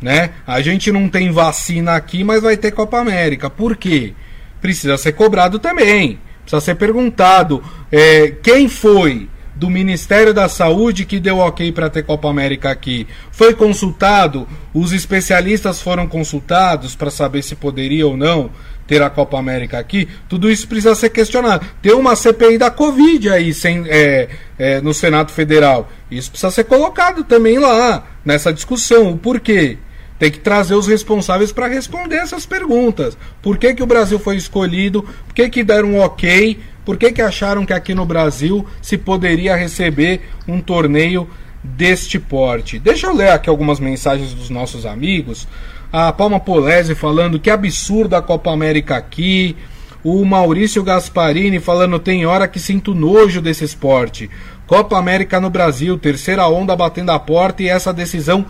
Né? 0.00 0.30
A 0.46 0.60
gente 0.60 0.92
não 0.92 1.08
tem 1.08 1.30
vacina 1.30 1.94
aqui, 1.94 2.22
mas 2.22 2.42
vai 2.42 2.56
ter 2.56 2.70
Copa 2.70 2.98
América. 2.98 3.50
Por 3.50 3.76
quê? 3.76 4.14
Precisa 4.60 4.96
ser 4.96 5.12
cobrado 5.12 5.58
também. 5.58 6.18
Precisa 6.42 6.60
ser 6.60 6.76
perguntado 6.76 7.62
é, 7.90 8.32
quem 8.42 8.68
foi 8.68 9.28
do 9.58 9.68
Ministério 9.68 10.32
da 10.32 10.48
Saúde 10.48 11.04
que 11.04 11.18
deu 11.18 11.38
ok 11.38 11.72
para 11.72 11.90
ter 11.90 12.04
Copa 12.04 12.30
América 12.30 12.70
aqui. 12.70 13.08
Foi 13.32 13.52
consultado, 13.52 14.46
os 14.72 14.92
especialistas 14.92 15.82
foram 15.82 16.06
consultados 16.06 16.94
para 16.94 17.10
saber 17.10 17.42
se 17.42 17.56
poderia 17.56 18.06
ou 18.06 18.16
não 18.16 18.50
ter 18.86 19.02
a 19.02 19.10
Copa 19.10 19.36
América 19.36 19.78
aqui. 19.78 20.08
Tudo 20.28 20.48
isso 20.48 20.66
precisa 20.68 20.94
ser 20.94 21.10
questionado. 21.10 21.66
Tem 21.82 21.92
uma 21.92 22.14
CPI 22.14 22.56
da 22.56 22.70
Covid 22.70 23.28
aí 23.30 23.52
sem, 23.52 23.84
é, 23.88 24.28
é, 24.58 24.80
no 24.80 24.94
Senado 24.94 25.32
Federal. 25.32 25.90
Isso 26.08 26.30
precisa 26.30 26.52
ser 26.52 26.64
colocado 26.64 27.24
também 27.24 27.58
lá 27.58 28.06
nessa 28.24 28.52
discussão. 28.52 29.12
O 29.12 29.18
porquê? 29.18 29.76
Tem 30.18 30.30
que 30.30 30.40
trazer 30.40 30.74
os 30.74 30.86
responsáveis 30.86 31.52
para 31.52 31.68
responder 31.68 32.16
essas 32.16 32.44
perguntas. 32.44 33.16
Por 33.40 33.56
que, 33.56 33.74
que 33.74 33.82
o 33.82 33.86
Brasil 33.86 34.18
foi 34.18 34.36
escolhido? 34.36 35.02
Por 35.02 35.34
que, 35.34 35.48
que 35.48 35.62
deram 35.62 35.90
um 35.90 36.00
ok? 36.00 36.58
Por 36.84 36.96
que, 36.96 37.12
que 37.12 37.22
acharam 37.22 37.64
que 37.64 37.72
aqui 37.72 37.94
no 37.94 38.04
Brasil 38.04 38.66
se 38.82 38.96
poderia 38.96 39.54
receber 39.54 40.22
um 40.46 40.60
torneio 40.60 41.28
deste 41.62 42.18
porte? 42.18 42.78
Deixa 42.78 43.06
eu 43.06 43.14
ler 43.14 43.30
aqui 43.30 43.48
algumas 43.48 43.78
mensagens 43.78 44.32
dos 44.32 44.50
nossos 44.50 44.86
amigos. 44.86 45.46
A 45.92 46.12
Palma 46.12 46.40
Polese 46.40 46.94
falando 46.94 47.38
que 47.38 47.50
absurdo 47.50 48.14
a 48.16 48.22
Copa 48.22 48.50
América 48.50 48.96
aqui. 48.96 49.56
O 50.02 50.24
Maurício 50.24 50.82
Gasparini 50.82 51.60
falando 51.60 51.98
tem 51.98 52.24
hora 52.24 52.48
que 52.48 52.58
sinto 52.58 52.94
nojo 52.94 53.40
desse 53.40 53.64
esporte. 53.64 54.30
Copa 54.66 54.98
América 54.98 55.40
no 55.40 55.50
Brasil, 55.50 55.98
terceira 55.98 56.46
onda 56.48 56.76
batendo 56.76 57.10
a 57.10 57.18
porta 57.18 57.62
e 57.62 57.68
essa 57.68 57.92
decisão 57.92 58.46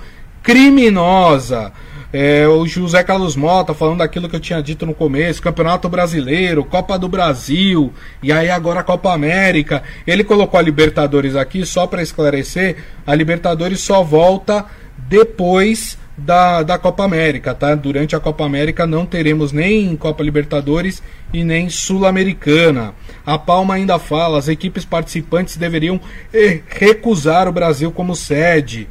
criminosa. 0.49 1.71
É, 2.11 2.49
o 2.49 2.67
José 2.67 3.05
Carlos 3.05 3.37
Mota 3.37 3.75
falando 3.75 3.99
daquilo 3.99 4.31
que 4.31 4.37
eu 4.37 4.41
tinha 4.41 4.63
dito 4.63 4.87
no 4.87 4.95
começo: 4.95 5.43
Campeonato 5.43 5.91
Brasileiro, 5.91 6.65
Copa 6.65 6.99
do 6.99 7.07
Brasil, 7.07 7.93
e 8.23 8.33
aí 8.33 8.49
agora 8.49 8.81
a 8.81 8.83
Copa 8.83 9.13
América. 9.13 9.83
Ele 10.07 10.25
colocou 10.25 10.59
a 10.59 10.63
Libertadores 10.63 11.37
aqui 11.37 11.67
só 11.67 11.87
para 11.87 12.03
esclarecer: 12.03 12.77
a 13.07 13.15
Libertadores 13.15 13.81
só 13.81 14.03
volta 14.03 14.65
depois 14.97 15.99
da, 16.17 16.63
da 16.63 16.79
Copa 16.79 17.05
América, 17.05 17.55
tá? 17.55 17.75
Durante 17.75 18.17
a 18.17 18.21
Copa 18.21 18.43
América 18.43 18.87
não 18.87 19.05
teremos 19.05 19.53
nem 19.53 19.95
Copa 19.99 20.23
Libertadores 20.23 21.03
e 21.31 21.45
nem 21.45 21.69
Sul-Americana. 21.69 22.95
A 23.27 23.39
Palma 23.39 23.75
ainda 23.75 23.99
fala: 23.99 24.39
as 24.39 24.49
equipes 24.49 24.87
participantes 24.87 25.59
deveriam 25.59 26.01
eh, 26.33 26.63
recusar 26.71 27.47
o 27.47 27.53
Brasil 27.53 27.93
como 27.93 28.17
sede. 28.17 28.89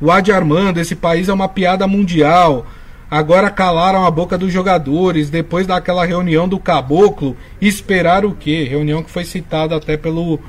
O 0.00 0.10
Adi 0.10 0.30
Armando, 0.30 0.78
esse 0.78 0.94
país 0.94 1.28
é 1.28 1.32
uma 1.32 1.48
piada 1.48 1.86
mundial. 1.86 2.66
Agora 3.10 3.50
calaram 3.50 4.04
a 4.04 4.10
boca 4.10 4.36
dos 4.36 4.52
jogadores 4.52 5.30
depois 5.30 5.66
daquela 5.66 6.04
reunião 6.04 6.48
do 6.48 6.58
Caboclo. 6.58 7.36
Esperar 7.60 8.24
o 8.24 8.34
quê? 8.34 8.64
Reunião 8.64 9.02
que 9.02 9.10
foi 9.10 9.24
citada 9.24 9.76
até 9.76 9.96
pelo 9.96 10.40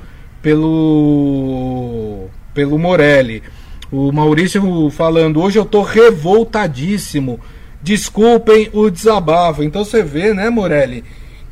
pelo 0.41 2.27
pelo 2.53 2.79
Morelli. 2.79 3.43
O 3.91 4.11
Maurício 4.11 4.89
falando: 4.89 5.41
"Hoje 5.41 5.59
eu 5.59 5.65
tô 5.65 5.81
revoltadíssimo. 5.81 7.39
Desculpem 7.81 8.69
o 8.73 8.89
desabafo. 8.89 9.63
Então 9.63 9.85
você 9.85 10.01
vê, 10.03 10.33
né, 10.33 10.49
Morelli, 10.49 11.03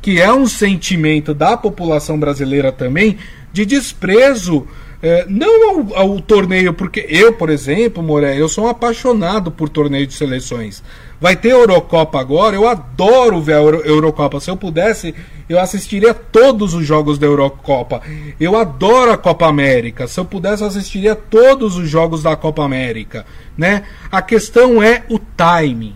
que 0.02 0.20
é 0.20 0.32
um 0.32 0.46
sentimento 0.46 1.32
da 1.32 1.56
população 1.56 2.18
brasileira 2.18 2.72
também 2.72 3.16
de 3.52 3.64
desprezo 3.64 4.66
é, 5.06 5.24
não 5.28 5.70
ao, 5.70 5.96
ao, 5.96 6.20
torneio, 6.20 6.74
porque 6.74 7.06
eu, 7.08 7.32
por 7.32 7.48
exemplo, 7.48 8.02
Moré, 8.02 8.40
eu 8.40 8.48
sou 8.48 8.64
um 8.64 8.68
apaixonado 8.68 9.52
por 9.52 9.68
torneio 9.68 10.04
de 10.04 10.14
seleções. 10.14 10.82
Vai 11.20 11.36
ter 11.36 11.52
Eurocopa 11.52 12.18
agora, 12.18 12.56
eu 12.56 12.66
adoro 12.66 13.40
ver 13.40 13.52
a 13.52 13.56
Euro, 13.58 13.82
Eurocopa. 13.84 14.40
Se 14.40 14.50
eu 14.50 14.56
pudesse, 14.56 15.14
eu 15.48 15.60
assistiria 15.60 16.12
todos 16.12 16.74
os 16.74 16.84
jogos 16.84 17.18
da 17.18 17.26
Eurocopa. 17.26 18.02
Eu 18.40 18.56
adoro 18.56 19.12
a 19.12 19.16
Copa 19.16 19.46
América. 19.46 20.08
Se 20.08 20.18
eu 20.18 20.24
pudesse, 20.24 20.62
eu 20.62 20.68
assistiria 20.68 21.14
todos 21.14 21.76
os 21.76 21.88
jogos 21.88 22.24
da 22.24 22.34
Copa 22.34 22.64
América. 22.64 23.24
Né? 23.56 23.84
A 24.10 24.20
questão 24.20 24.82
é 24.82 25.04
o 25.08 25.20
timing 25.20 25.94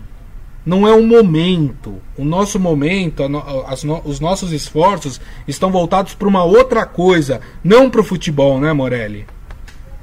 não 0.65 0.87
é 0.87 0.93
um 0.93 1.05
momento. 1.05 2.01
O 2.17 2.23
nosso 2.23 2.59
momento, 2.59 3.23
os 4.05 4.19
nossos 4.19 4.51
esforços 4.51 5.19
estão 5.47 5.71
voltados 5.71 6.13
para 6.13 6.27
uma 6.27 6.43
outra 6.43 6.85
coisa, 6.85 7.41
não 7.63 7.89
para 7.89 8.01
o 8.01 8.03
futebol, 8.03 8.59
né, 8.59 8.71
Morelli? 8.73 9.25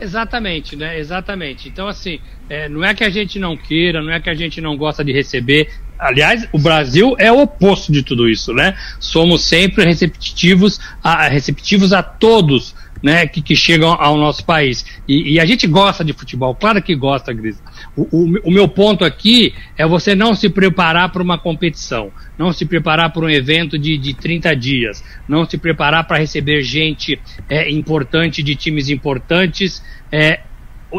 Exatamente, 0.01 0.77
né? 0.77 0.99
Exatamente. 0.99 1.69
Então, 1.69 1.89
assim, 1.89 2.21
é, 2.49 2.69
não 2.69 2.85
é 2.85 2.95
que 2.95 3.03
a 3.03 3.11
gente 3.11 3.39
não 3.39 3.57
queira, 3.57 4.01
não 4.01 4.13
é 4.13 4.21
que 4.21 4.31
a 4.31 4.35
gente 4.35 4.61
não 4.61 4.77
gosta 4.77 5.05
de 5.05 5.13
receber. 5.13 5.71
Aliás, 5.99 6.49
o 6.53 6.59
Brasil 6.59 7.17
é 7.19 7.33
o 7.33 7.41
oposto 7.41 7.91
de 7.91 8.05
tudo 8.05 8.29
isso, 8.29 8.53
né? 8.53 8.77
Somos 9.01 9.45
sempre 9.45 9.85
receptivos 9.85 10.81
a, 11.03 11.27
receptivos 11.27 11.93
a 11.93 12.03
todos 12.03 12.75
né, 13.03 13.27
que, 13.27 13.41
que, 13.41 13.55
chegam 13.55 13.93
ao 13.99 14.17
nosso 14.17 14.45
país. 14.45 14.85
E, 15.07 15.35
e, 15.35 15.41
a 15.41 15.45
gente 15.45 15.67
gosta 15.67 16.05
de 16.05 16.13
futebol, 16.13 16.55
claro 16.55 16.83
que 16.83 16.95
gosta, 16.95 17.33
Gris. 17.33 17.63
O, 17.97 18.03
o, 18.11 18.49
o 18.49 18.51
meu 18.51 18.69
ponto 18.69 19.05
aqui 19.05 19.55
é 19.77 19.87
você 19.87 20.15
não 20.15 20.35
se 20.35 20.49
preparar 20.49 21.11
para 21.11 21.23
uma 21.23 21.39
competição, 21.39 22.11
não 22.37 22.53
se 22.53 22.67
preparar 22.67 23.13
para 23.13 23.25
um 23.25 23.31
evento 23.31 23.79
de, 23.79 23.97
de 23.97 24.15
30 24.15 24.55
dias, 24.57 25.05
não 25.29 25.49
se 25.49 25.57
preparar 25.59 26.07
para 26.07 26.19
receber 26.19 26.63
gente 26.63 27.21
é, 27.49 27.71
importante 27.71 28.43
de 28.43 28.55
times 28.55 28.89
importantes, 28.89 29.83
é, 30.11 30.41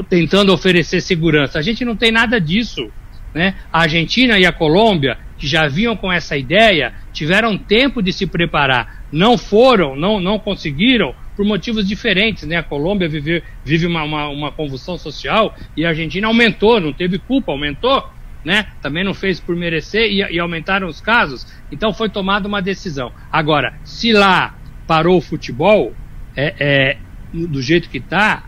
tentando 0.10 0.54
oferecer 0.54 1.02
segurança. 1.02 1.60
A 1.60 1.62
gente 1.62 1.84
não 1.84 1.96
tem 1.96 2.12
nada 2.12 2.40
disso. 2.40 2.90
Né? 3.34 3.56
A 3.72 3.82
Argentina 3.82 4.40
e 4.40 4.46
a 4.46 4.52
Colômbia, 4.52 5.18
que 5.38 5.48
já 5.48 5.68
vinham 5.68 5.96
com 5.96 6.12
essa 6.12 6.36
ideia, 6.36 6.94
tiveram 7.14 7.58
tempo 7.58 8.02
de 8.02 8.12
se 8.12 8.26
preparar. 8.26 9.04
Não 9.12 9.38
foram, 9.38 9.96
não, 9.96 10.20
não 10.20 10.40
conseguiram 10.40 11.14
por 11.40 11.46
motivos 11.46 11.88
diferentes, 11.88 12.46
né? 12.46 12.58
A 12.58 12.64
Colômbia 12.64 13.08
vive, 13.08 13.42
vive 13.64 13.88
uma, 13.88 14.04
uma, 14.04 14.28
uma 14.28 14.52
convulsão 14.52 14.98
social 14.98 15.56
e 15.78 15.86
a 15.86 15.88
Argentina 15.88 16.28
aumentou, 16.28 16.82
não 16.82 16.92
teve 16.92 17.18
culpa, 17.18 17.54
aumentou, 17.54 18.06
né? 18.44 18.68
Também 18.82 19.06
não 19.06 19.14
fez 19.14 19.40
por 19.40 19.56
merecer 19.56 20.12
e, 20.12 20.18
e 20.18 20.38
aumentaram 20.38 20.86
os 20.86 21.00
casos. 21.00 21.48
Então 21.72 21.94
foi 21.94 22.10
tomada 22.10 22.46
uma 22.46 22.62
decisão. 22.62 23.14
Agora, 23.32 23.74
se 23.86 24.12
lá 24.12 24.60
parou 24.86 25.18
o 25.18 25.22
futebol, 25.22 25.96
é, 26.36 26.56
é 26.60 26.98
do 27.34 27.62
jeito 27.62 27.90
que 27.90 28.00
está, 28.00 28.44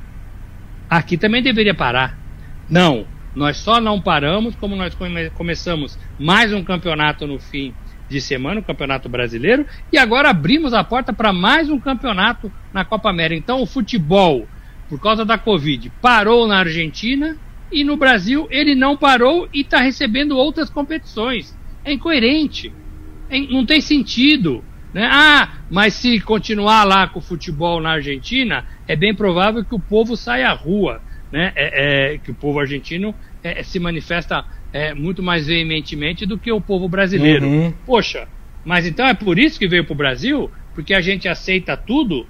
aqui 0.89 1.15
também 1.15 1.41
deveria 1.41 1.73
parar. 1.73 2.19
Não, 2.69 3.07
nós 3.33 3.55
só 3.55 3.79
não 3.79 4.01
paramos 4.01 4.53
como 4.57 4.75
nós 4.75 4.93
come 4.95 5.29
começamos 5.29 5.97
mais 6.19 6.51
um 6.51 6.61
campeonato 6.61 7.25
no 7.25 7.39
fim 7.39 7.73
de 8.11 8.21
semana, 8.21 8.59
o 8.59 8.63
Campeonato 8.63 9.07
Brasileiro, 9.07 9.65
e 9.91 9.97
agora 9.97 10.29
abrimos 10.29 10.73
a 10.73 10.83
porta 10.83 11.13
para 11.13 11.31
mais 11.31 11.69
um 11.69 11.79
campeonato 11.79 12.51
na 12.73 12.83
Copa 12.83 13.09
América. 13.09 13.39
Então, 13.39 13.61
o 13.61 13.65
futebol, 13.65 14.47
por 14.89 14.99
causa 14.99 15.23
da 15.23 15.37
Covid, 15.37 15.91
parou 16.01 16.45
na 16.45 16.59
Argentina 16.59 17.37
e 17.71 17.83
no 17.83 17.95
Brasil 17.95 18.47
ele 18.51 18.75
não 18.75 18.97
parou 18.97 19.47
e 19.53 19.61
está 19.61 19.79
recebendo 19.79 20.37
outras 20.37 20.69
competições. 20.69 21.57
É 21.85 21.93
incoerente. 21.93 22.71
É, 23.29 23.39
não 23.39 23.65
tem 23.65 23.79
sentido. 23.79 24.63
Né? 24.93 25.07
Ah, 25.09 25.53
mas 25.69 25.93
se 25.93 26.19
continuar 26.19 26.83
lá 26.83 27.07
com 27.07 27.19
o 27.19 27.23
futebol 27.23 27.79
na 27.79 27.91
Argentina, 27.91 28.65
é 28.87 28.95
bem 28.95 29.15
provável 29.15 29.63
que 29.63 29.73
o 29.73 29.79
povo 29.79 30.17
saia 30.17 30.49
à 30.49 30.53
rua. 30.53 31.01
Né? 31.31 31.53
É, 31.55 32.13
é, 32.13 32.17
que 32.17 32.31
o 32.31 32.35
povo 32.35 32.59
argentino 32.59 33.15
é, 33.41 33.63
se 33.63 33.79
manifesta 33.79 34.43
é, 34.73 34.93
muito 34.93 35.21
mais 35.21 35.47
veementemente 35.47 36.25
do 36.25 36.37
que 36.37 36.51
o 36.51 36.61
povo 36.61 36.87
brasileiro. 36.87 37.45
Uhum. 37.45 37.73
Poxa, 37.85 38.27
mas 38.63 38.85
então 38.85 39.05
é 39.05 39.13
por 39.13 39.37
isso 39.37 39.59
que 39.59 39.67
veio 39.67 39.83
para 39.83 39.93
o 39.93 39.97
Brasil? 39.97 40.49
Porque 40.73 40.93
a 40.93 41.01
gente 41.01 41.27
aceita 41.27 41.75
tudo? 41.75 42.27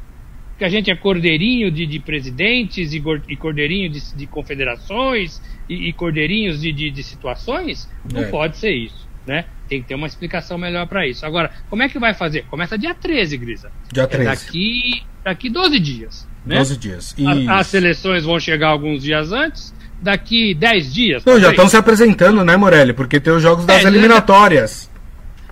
Que 0.58 0.65
a 0.65 0.69
gente 0.69 0.91
é 0.91 0.95
cordeirinho 0.95 1.71
de, 1.71 1.86
de 1.86 1.99
presidentes 1.99 2.93
e, 2.93 3.04
e 3.30 3.36
cordeirinho 3.36 3.89
de, 3.89 4.15
de 4.15 4.27
confederações 4.27 5.41
e, 5.67 5.89
e 5.89 5.93
cordeirinhos 5.93 6.62
de, 6.62 6.71
de, 6.71 7.04
situações? 7.04 7.89
Não 8.12 8.21
é. 8.21 8.27
pode 8.27 8.58
ser 8.58 8.71
isso, 8.71 9.08
né? 9.25 9.45
Tem 9.67 9.82
que 9.82 9.88
ter 9.88 9.95
uma 9.95 10.08
explicação 10.08 10.58
melhor 10.58 10.86
para 10.88 11.08
isso. 11.08 11.25
Agora, 11.25 11.51
como 11.69 11.82
é 11.82 11.89
que 11.89 11.97
vai 11.97 12.13
fazer? 12.13 12.45
Começa 12.45 12.77
dia 12.77 12.93
13, 12.93 13.38
Grisa. 13.38 13.71
Dia 13.91 14.06
13. 14.06 14.23
É 14.23 14.36
daqui, 14.36 15.04
daqui 15.23 15.49
12 15.49 15.80
dias. 15.80 16.27
Né? 16.45 16.58
12 16.58 16.77
dias. 16.77 17.15
as 17.47 17.67
seleções 17.67 18.23
vão 18.23 18.39
chegar 18.39 18.69
alguns 18.69 19.04
dias 19.04 19.32
antes 19.32 19.73
daqui 20.01 20.53
10 20.53 20.93
dias. 20.93 21.25
Não, 21.25 21.39
já 21.39 21.51
estão 21.51 21.67
se 21.67 21.77
apresentando, 21.77 22.43
né, 22.43 22.57
Morelli? 22.57 22.93
Porque 22.93 23.19
tem 23.19 23.31
os 23.31 23.41
jogos 23.41 23.65
das 23.65 23.85
é, 23.85 23.87
eliminatórias. 23.87 24.89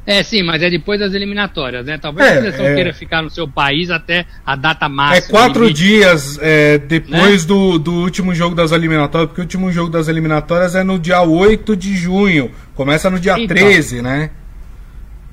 É, 0.06 0.24
sim, 0.24 0.42
mas 0.42 0.64
é 0.64 0.72
depois 0.72 1.00
das 1.00 1.14
eliminatórias, 1.14 1.86
né? 1.86 2.00
Talvez 2.00 2.28
é, 2.28 2.32
a 2.32 2.42
seleção 2.42 2.66
é... 2.66 2.74
queira 2.74 2.94
ficar 2.94 3.22
no 3.22 3.30
seu 3.30 3.48
país 3.48 3.92
até 3.92 4.26
a 4.44 4.56
data 4.56 4.90
máxima. 4.90 5.28
É 5.28 5.30
quatro 5.30 5.62
limite. 5.66 5.84
dias 5.84 6.40
é, 6.42 6.80
depois 6.80 7.44
né? 7.44 7.48
do, 7.48 7.78
do 7.78 7.94
último 7.94 8.34
jogo 8.34 8.56
das 8.56 8.72
eliminatórias, 8.72 9.30
porque 9.30 9.42
o 9.42 9.44
último 9.44 9.72
jogo 9.72 9.92
das 9.92 10.08
eliminatórias 10.08 10.74
é 10.74 10.84
no 10.84 10.98
dia 10.98 11.22
8 11.22 11.76
de 11.76 11.96
junho. 11.96 12.52
Começa 12.74 13.08
no 13.10 13.20
dia 13.20 13.34
então, 13.34 13.56
13, 13.56 14.02
né? 14.02 14.32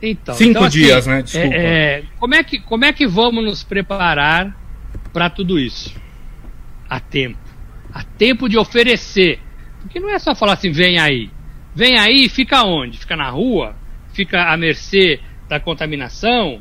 Então, 0.02 0.34
Cinco 0.34 0.50
então, 0.50 0.64
assim, 0.64 0.78
dias, 0.78 1.06
né? 1.06 1.22
Desculpa. 1.22 1.56
É, 1.56 1.58
é, 1.58 2.02
como, 2.18 2.34
é 2.34 2.44
que, 2.44 2.58
como 2.60 2.84
é 2.84 2.92
que 2.92 3.06
vamos 3.06 3.42
nos 3.42 3.64
preparar 3.64 4.54
para 5.10 5.30
tudo 5.30 5.58
isso? 5.58 5.94
A 6.86 7.00
tempo 7.00 7.45
a 7.96 8.02
tempo 8.02 8.46
de 8.46 8.58
oferecer. 8.58 9.40
Porque 9.80 9.98
não 9.98 10.10
é 10.10 10.18
só 10.18 10.34
falar 10.34 10.52
assim, 10.52 10.70
vem 10.70 10.98
aí. 10.98 11.30
Vem 11.74 11.98
aí, 11.98 12.28
fica 12.28 12.62
onde? 12.62 12.98
Fica 12.98 13.16
na 13.16 13.30
rua? 13.30 13.74
Fica 14.12 14.52
à 14.52 14.56
mercê 14.56 15.18
da 15.48 15.58
contaminação? 15.58 16.60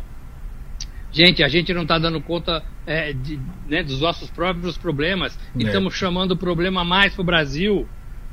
Gente, 1.11 1.43
a 1.43 1.49
gente 1.49 1.73
não 1.73 1.81
está 1.81 1.97
dando 1.99 2.21
conta 2.21 2.63
é, 2.87 3.11
de, 3.11 3.37
né, 3.67 3.83
dos 3.83 3.99
nossos 3.99 4.29
próprios 4.29 4.77
problemas 4.77 5.37
e 5.57 5.63
é. 5.63 5.67
estamos 5.67 5.93
chamando 5.95 6.31
o 6.31 6.37
problema 6.37 6.85
mais 6.85 7.13
para 7.13 7.21
o 7.21 7.25
Brasil. 7.25 7.87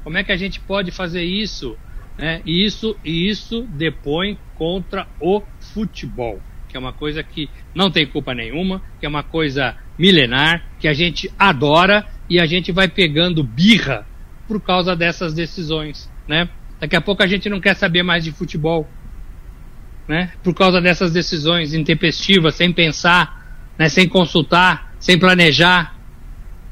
Como 0.04 0.16
é 0.16 0.22
que 0.22 0.32
a 0.32 0.36
gente 0.36 0.60
pode 0.60 0.92
fazer 0.92 1.24
isso? 1.24 1.76
É, 2.16 2.40
e 2.46 2.64
isso? 2.64 2.96
E 3.04 3.28
isso 3.28 3.62
depõe 3.62 4.38
contra 4.54 5.08
o 5.20 5.42
futebol, 5.74 6.40
que 6.68 6.76
é 6.76 6.80
uma 6.80 6.92
coisa 6.92 7.22
que 7.22 7.48
não 7.74 7.90
tem 7.90 8.06
culpa 8.06 8.32
nenhuma, 8.32 8.80
que 9.00 9.06
é 9.06 9.08
uma 9.08 9.24
coisa 9.24 9.76
milenar, 9.98 10.64
que 10.78 10.86
a 10.86 10.92
gente 10.92 11.32
adora 11.38 12.06
e 12.28 12.40
a 12.40 12.46
gente 12.46 12.72
vai 12.72 12.88
pegando 12.88 13.42
birra 13.42 14.06
por 14.46 14.60
causa 14.60 14.96
dessas 14.96 15.34
decisões, 15.34 16.10
né? 16.26 16.48
Daqui 16.80 16.96
a 16.96 17.00
pouco 17.00 17.22
a 17.22 17.26
gente 17.26 17.48
não 17.48 17.60
quer 17.60 17.74
saber 17.74 18.02
mais 18.02 18.24
de 18.24 18.32
futebol, 18.32 18.88
né? 20.08 20.32
Por 20.42 20.54
causa 20.54 20.80
dessas 20.80 21.12
decisões 21.12 21.74
intempestivas, 21.74 22.54
sem 22.54 22.72
pensar, 22.72 23.72
né? 23.78 23.88
sem 23.88 24.08
consultar, 24.08 24.94
sem 24.98 25.18
planejar. 25.18 25.96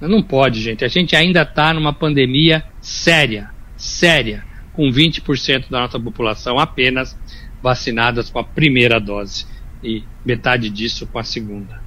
Não 0.00 0.22
pode, 0.22 0.60
gente. 0.60 0.84
A 0.84 0.88
gente 0.88 1.14
ainda 1.14 1.42
está 1.42 1.74
numa 1.74 1.92
pandemia 1.92 2.64
séria, 2.80 3.50
séria, 3.76 4.44
com 4.72 4.90
20% 4.90 5.70
da 5.70 5.80
nossa 5.80 6.00
população 6.00 6.58
apenas 6.58 7.16
vacinadas 7.62 8.30
com 8.30 8.38
a 8.38 8.44
primeira 8.44 8.98
dose 8.98 9.46
e 9.82 10.02
metade 10.24 10.70
disso 10.70 11.06
com 11.06 11.18
a 11.18 11.24
segunda. 11.24 11.80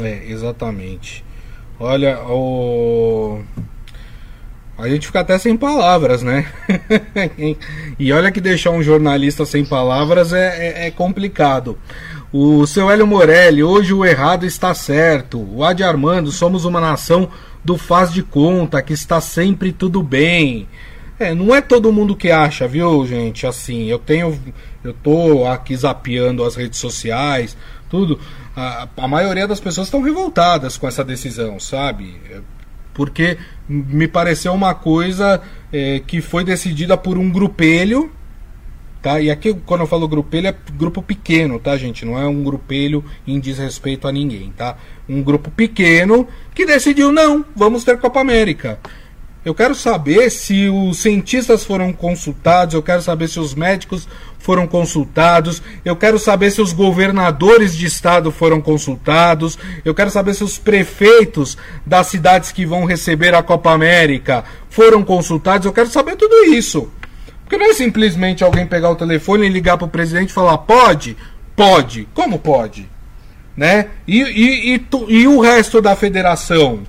É, 0.00 0.30
exatamente. 0.30 1.24
Olha, 1.78 2.20
o. 2.28 3.40
A 4.78 4.88
gente 4.88 5.06
fica 5.06 5.20
até 5.20 5.38
sem 5.38 5.56
palavras, 5.56 6.22
né? 6.22 6.46
e 7.98 8.12
olha 8.12 8.32
que 8.32 8.40
deixar 8.40 8.70
um 8.70 8.82
jornalista 8.82 9.44
sem 9.44 9.64
palavras 9.64 10.32
é, 10.32 10.84
é, 10.84 10.86
é, 10.86 10.90
complicado. 10.90 11.78
O 12.32 12.66
seu 12.66 12.90
Hélio 12.90 13.06
Morelli, 13.06 13.62
hoje 13.62 13.92
o 13.92 14.04
errado 14.04 14.46
está 14.46 14.74
certo. 14.74 15.38
O 15.38 15.62
Adi 15.62 15.84
Armando, 15.84 16.32
somos 16.32 16.64
uma 16.64 16.80
nação 16.80 17.28
do 17.64 17.76
faz 17.76 18.12
de 18.12 18.22
conta, 18.22 18.82
que 18.82 18.92
está 18.92 19.20
sempre 19.20 19.72
tudo 19.72 20.02
bem. 20.02 20.66
É, 21.18 21.34
não 21.34 21.54
é 21.54 21.60
todo 21.60 21.92
mundo 21.92 22.16
que 22.16 22.30
acha, 22.30 22.66
viu, 22.66 23.06
gente? 23.06 23.46
Assim, 23.46 23.84
eu 23.84 23.98
tenho. 23.98 24.36
Eu 24.82 24.92
tô 24.92 25.46
aqui 25.46 25.76
zapeando 25.76 26.42
as 26.42 26.56
redes 26.56 26.80
sociais, 26.80 27.56
tudo 27.88 28.18
a, 28.56 28.88
a 28.96 29.08
maioria 29.08 29.46
das 29.46 29.60
pessoas 29.60 29.86
estão 29.86 30.02
revoltadas 30.02 30.76
com 30.76 30.86
essa 30.86 31.04
decisão, 31.04 31.58
sabe? 31.58 32.20
Porque 32.92 33.38
me 33.68 34.06
pareceu 34.06 34.52
uma 34.52 34.74
coisa 34.74 35.40
é, 35.72 36.00
que 36.06 36.20
foi 36.20 36.44
decidida 36.44 36.96
por 36.96 37.16
um 37.16 37.30
grupelho, 37.30 38.12
tá? 39.00 39.18
E 39.20 39.30
aqui 39.30 39.54
quando 39.54 39.80
eu 39.80 39.86
falo 39.86 40.06
grupelho 40.06 40.48
é 40.48 40.54
grupo 40.74 41.02
pequeno, 41.02 41.58
tá, 41.58 41.76
gente? 41.76 42.04
Não 42.04 42.18
é 42.18 42.26
um 42.26 42.42
grupelho 42.42 43.02
em 43.26 43.40
desrespeito 43.40 44.06
a 44.06 44.12
ninguém, 44.12 44.52
tá? 44.54 44.76
Um 45.08 45.22
grupo 45.22 45.50
pequeno 45.50 46.28
que 46.54 46.66
decidiu 46.66 47.10
não, 47.10 47.44
vamos 47.56 47.84
ter 47.84 47.98
Copa 47.98 48.20
América. 48.20 48.78
Eu 49.44 49.54
quero 49.54 49.74
saber 49.74 50.30
se 50.30 50.68
os 50.68 50.98
cientistas 50.98 51.64
foram 51.64 51.92
consultados, 51.92 52.74
eu 52.74 52.82
quero 52.82 53.02
saber 53.02 53.28
se 53.28 53.40
os 53.40 53.54
médicos 53.54 54.06
foram 54.38 54.68
consultados, 54.68 55.60
eu 55.84 55.96
quero 55.96 56.16
saber 56.16 56.52
se 56.52 56.62
os 56.62 56.72
governadores 56.72 57.76
de 57.76 57.84
estado 57.86 58.30
foram 58.30 58.60
consultados, 58.60 59.58
eu 59.84 59.94
quero 59.94 60.10
saber 60.10 60.34
se 60.34 60.44
os 60.44 60.58
prefeitos 60.58 61.58
das 61.84 62.06
cidades 62.06 62.52
que 62.52 62.64
vão 62.64 62.84
receber 62.84 63.34
a 63.34 63.42
Copa 63.42 63.72
América 63.72 64.44
foram 64.70 65.02
consultados, 65.02 65.66
eu 65.66 65.72
quero 65.72 65.88
saber 65.88 66.14
tudo 66.14 66.54
isso. 66.54 66.88
Porque 67.42 67.56
não 67.56 67.70
é 67.70 67.74
simplesmente 67.74 68.44
alguém 68.44 68.64
pegar 68.64 68.90
o 68.90 68.96
telefone 68.96 69.46
e 69.46 69.50
ligar 69.50 69.76
para 69.76 69.86
o 69.86 69.90
presidente 69.90 70.30
e 70.30 70.32
falar: 70.32 70.58
pode? 70.58 71.16
Pode. 71.54 72.08
Como 72.14 72.38
pode? 72.38 72.88
Né? 73.56 73.88
E, 74.06 74.22
e, 74.22 74.74
e, 74.76 74.86
e 75.08 75.28
o 75.28 75.40
resto 75.40 75.82
da 75.82 75.94
federação? 75.94 76.84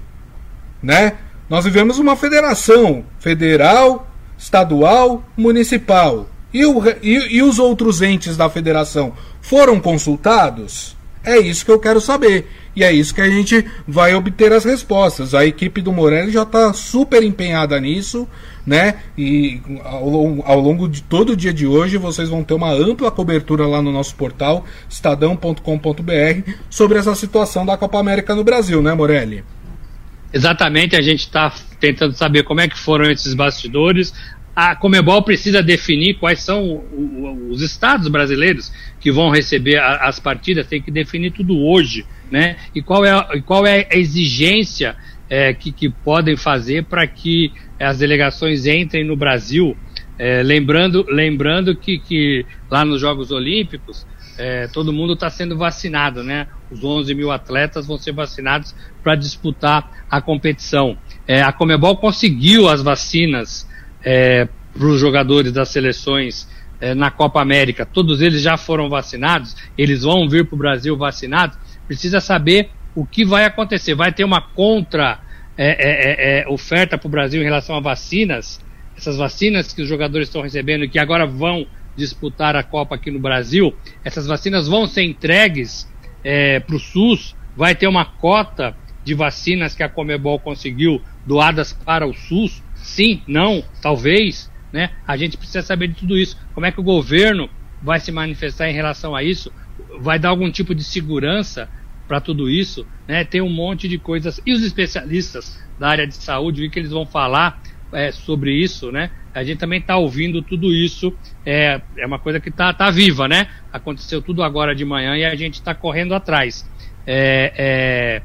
Né? 0.82 1.14
Nós 1.54 1.66
vivemos 1.66 2.00
uma 2.00 2.16
federação 2.16 3.04
federal, 3.20 4.08
estadual, 4.36 5.24
municipal. 5.38 6.28
E, 6.52 6.66
o, 6.66 6.82
e, 7.04 7.36
e 7.36 7.44
os 7.44 7.60
outros 7.60 8.02
entes 8.02 8.36
da 8.36 8.50
federação 8.50 9.14
foram 9.40 9.80
consultados? 9.80 10.98
É 11.24 11.38
isso 11.38 11.64
que 11.64 11.70
eu 11.70 11.78
quero 11.78 12.02
saber. 12.02 12.50
E 12.76 12.84
é 12.84 12.92
isso 12.92 13.14
que 13.14 13.22
a 13.22 13.30
gente 13.30 13.64
vai 13.88 14.16
obter 14.16 14.52
as 14.52 14.64
respostas. 14.66 15.36
A 15.36 15.46
equipe 15.46 15.80
do 15.80 15.92
Morelli 15.92 16.32
já 16.32 16.42
está 16.42 16.74
super 16.74 17.22
empenhada 17.22 17.80
nisso, 17.80 18.28
né? 18.66 18.96
E 19.16 19.62
ao, 19.84 20.44
ao, 20.52 20.60
longo 20.60 20.90
de 20.90 21.04
todo 21.04 21.34
o 21.34 21.38
dia 21.38 21.54
de 21.54 21.68
hoje 21.68 21.98
vocês 21.98 22.30
vão 22.30 22.44
ter 22.44 22.56
uma 22.56 22.72
ampla 22.72 23.12
cobertura 23.12 23.68
lá 23.68 23.80
no 23.80 23.92
nosso 23.92 24.16
portal 24.16 24.66
estadão.com.br 24.90 26.52
sobre 26.68 26.98
essa 26.98 27.14
situação 27.14 27.64
da 27.64 27.78
Copa 27.78 28.00
América 28.00 28.34
no 28.34 28.44
Brasil, 28.44 28.82
né, 28.82 28.96
Morelli? 28.96 29.44
Exatamente, 30.34 30.96
a 30.96 31.02
gente 31.02 31.20
está 31.20 31.54
tentando 31.80 32.14
saber 32.14 32.44
como 32.44 32.60
é 32.60 32.68
que 32.68 32.78
foram 32.78 33.06
esses 33.10 33.36
bastidores. 33.36 34.14
A 34.56 34.76
Comebol 34.76 35.22
precisa 35.22 35.62
definir 35.62 36.16
quais 36.16 36.40
são 36.40 36.84
os 37.50 37.62
estados 37.62 38.08
brasileiros 38.08 38.72
que 39.00 39.12
vão 39.12 39.30
receber 39.30 39.78
as 39.80 40.20
partidas, 40.20 40.68
tem 40.68 40.82
que 40.82 40.92
definir 40.92 41.32
tudo 41.32 41.58
hoje, 41.60 42.06
né? 42.32 42.58
E 42.74 42.82
qual 42.82 43.06
é, 43.06 43.42
qual 43.42 43.66
é 43.66 43.88
a 43.92 43.98
exigência 43.98 44.96
é, 45.30 45.54
que, 45.54 45.72
que 45.72 45.90
podem 45.90 46.36
fazer 46.36 46.84
para 46.84 47.06
que 47.08 47.52
as 47.80 48.00
delegações 48.00 48.66
entrem 48.66 49.04
no 49.04 49.16
Brasil. 49.16 49.76
É, 50.18 50.44
lembrando 50.44 51.06
lembrando 51.10 51.76
que, 51.76 51.98
que 51.98 52.46
lá 52.70 52.86
nos 52.86 53.02
Jogos 53.02 53.32
Olímpicos 53.32 54.06
é, 54.44 54.68
todo 54.68 54.92
mundo 54.92 55.14
está 55.14 55.30
sendo 55.30 55.58
vacinado, 55.58 56.22
né? 56.22 56.48
Os 56.70 56.84
11 56.84 57.16
mil 57.16 57.32
atletas 57.32 57.88
vão 57.88 57.98
ser 57.98 58.12
vacinados 58.12 58.76
para 59.02 59.16
disputar 59.16 60.06
a 60.12 60.22
competição. 60.22 60.98
É, 61.26 61.42
a 61.42 61.54
Comebol 61.54 61.96
conseguiu 61.96 62.68
as 62.68 62.82
vacinas 62.82 63.66
é, 64.04 64.50
para 64.74 64.86
os 64.86 65.00
jogadores 65.00 65.54
das 65.54 65.70
seleções 65.70 66.46
é, 66.82 66.94
na 66.94 67.10
Copa 67.10 67.42
América. 67.42 67.86
Todos 67.86 68.22
eles 68.22 68.42
já 68.42 68.58
foram 68.58 68.90
vacinados, 68.90 69.56
eles 69.78 70.04
vão 70.04 70.28
vir 70.28 70.46
para 70.46 70.56
o 70.56 70.58
Brasil 70.58 70.98
vacinados. 70.98 71.58
Precisa 71.88 72.20
saber 72.20 72.70
o 72.94 73.06
que 73.06 73.24
vai 73.24 73.46
acontecer. 73.46 73.96
Vai 73.96 74.12
ter 74.12 74.26
uma 74.26 74.42
contra 74.42 75.22
é, 75.58 76.42
é, 76.42 76.50
oferta 76.50 76.98
para 76.98 77.08
o 77.08 77.10
Brasil 77.12 77.40
em 77.40 77.46
relação 77.46 77.78
a 77.78 77.80
vacinas? 77.80 78.60
Essas 78.98 79.16
vacinas 79.16 79.72
que 79.72 79.82
os 79.82 79.88
jogadores 79.88 80.28
estão 80.28 80.42
recebendo 80.42 80.84
e 80.84 80.90
que 80.90 81.00
agora 81.00 81.26
vão 81.26 81.66
disputar 81.96 82.56
a 82.56 82.64
Copa 82.64 82.96
aqui 82.96 83.12
no 83.12 83.20
Brasil, 83.20 83.76
essas 84.04 84.28
vacinas 84.28 84.68
vão 84.68 84.88
ser 84.88 85.04
entregues 85.04 85.88
é, 86.24 86.60
para 86.60 86.76
o 86.76 86.80
SUS, 86.80 87.36
vai 87.56 87.76
ter 87.76 87.88
uma 87.88 88.06
cota 88.06 88.76
de 89.04 89.14
vacinas 89.14 89.76
que 89.76 89.84
a 89.84 89.90
Comebol 89.90 90.40
conseguiu 90.40 91.02
doadas 91.26 91.74
para 91.74 92.08
o 92.08 92.14
SUS? 92.14 92.64
Sim, 92.76 93.22
não, 93.28 93.64
talvez, 93.82 94.52
né? 94.72 94.92
A 95.08 95.16
gente 95.18 95.38
precisa 95.38 95.62
saber 95.62 95.90
de 95.90 95.96
tudo 95.96 96.18
isso. 96.18 96.38
Como 96.54 96.66
é 96.66 96.72
que 96.72 96.80
o 96.80 96.84
governo 96.84 97.50
vai 97.82 98.00
se 98.00 98.12
manifestar 98.12 98.70
em 98.70 98.74
relação 98.74 99.16
a 99.16 99.24
isso? 99.24 99.52
Vai 100.00 100.18
dar 100.18 100.30
algum 100.30 100.50
tipo 100.50 100.74
de 100.74 100.84
segurança 100.84 101.70
para 102.08 102.20
tudo 102.20 102.50
isso? 102.50 102.86
Né? 103.08 103.24
Tem 103.24 103.42
um 103.42 103.50
monte 103.50 103.88
de 103.88 103.98
coisas. 103.98 104.42
E 104.46 104.54
os 104.54 104.64
especialistas 104.64 105.62
da 105.80 105.90
área 105.90 106.08
de 106.08 106.16
saúde, 106.16 106.62
vi 106.62 106.70
que 106.70 106.80
eles 106.80 106.92
vão 106.92 107.06
falar 107.06 107.62
é, 107.92 108.12
sobre 108.12 108.54
isso, 108.54 108.92
né? 108.92 109.12
A 109.34 109.44
gente 109.44 109.58
também 109.58 109.80
está 109.80 109.98
ouvindo 109.98 110.42
tudo 110.42 110.72
isso, 110.72 111.12
é, 111.46 111.82
é 111.98 112.06
uma 112.06 112.20
coisa 112.20 112.40
que 112.40 112.50
está 112.50 112.72
tá 112.74 112.92
viva, 112.92 113.28
né? 113.28 113.48
Aconteceu 113.72 114.22
tudo 114.22 114.44
agora 114.44 114.76
de 114.76 114.86
manhã 114.86 115.18
e 115.18 115.26
a 115.26 115.36
gente 115.36 115.56
está 115.56 115.74
correndo 115.74 116.14
atrás. 116.14 116.70
É, 117.06 118.22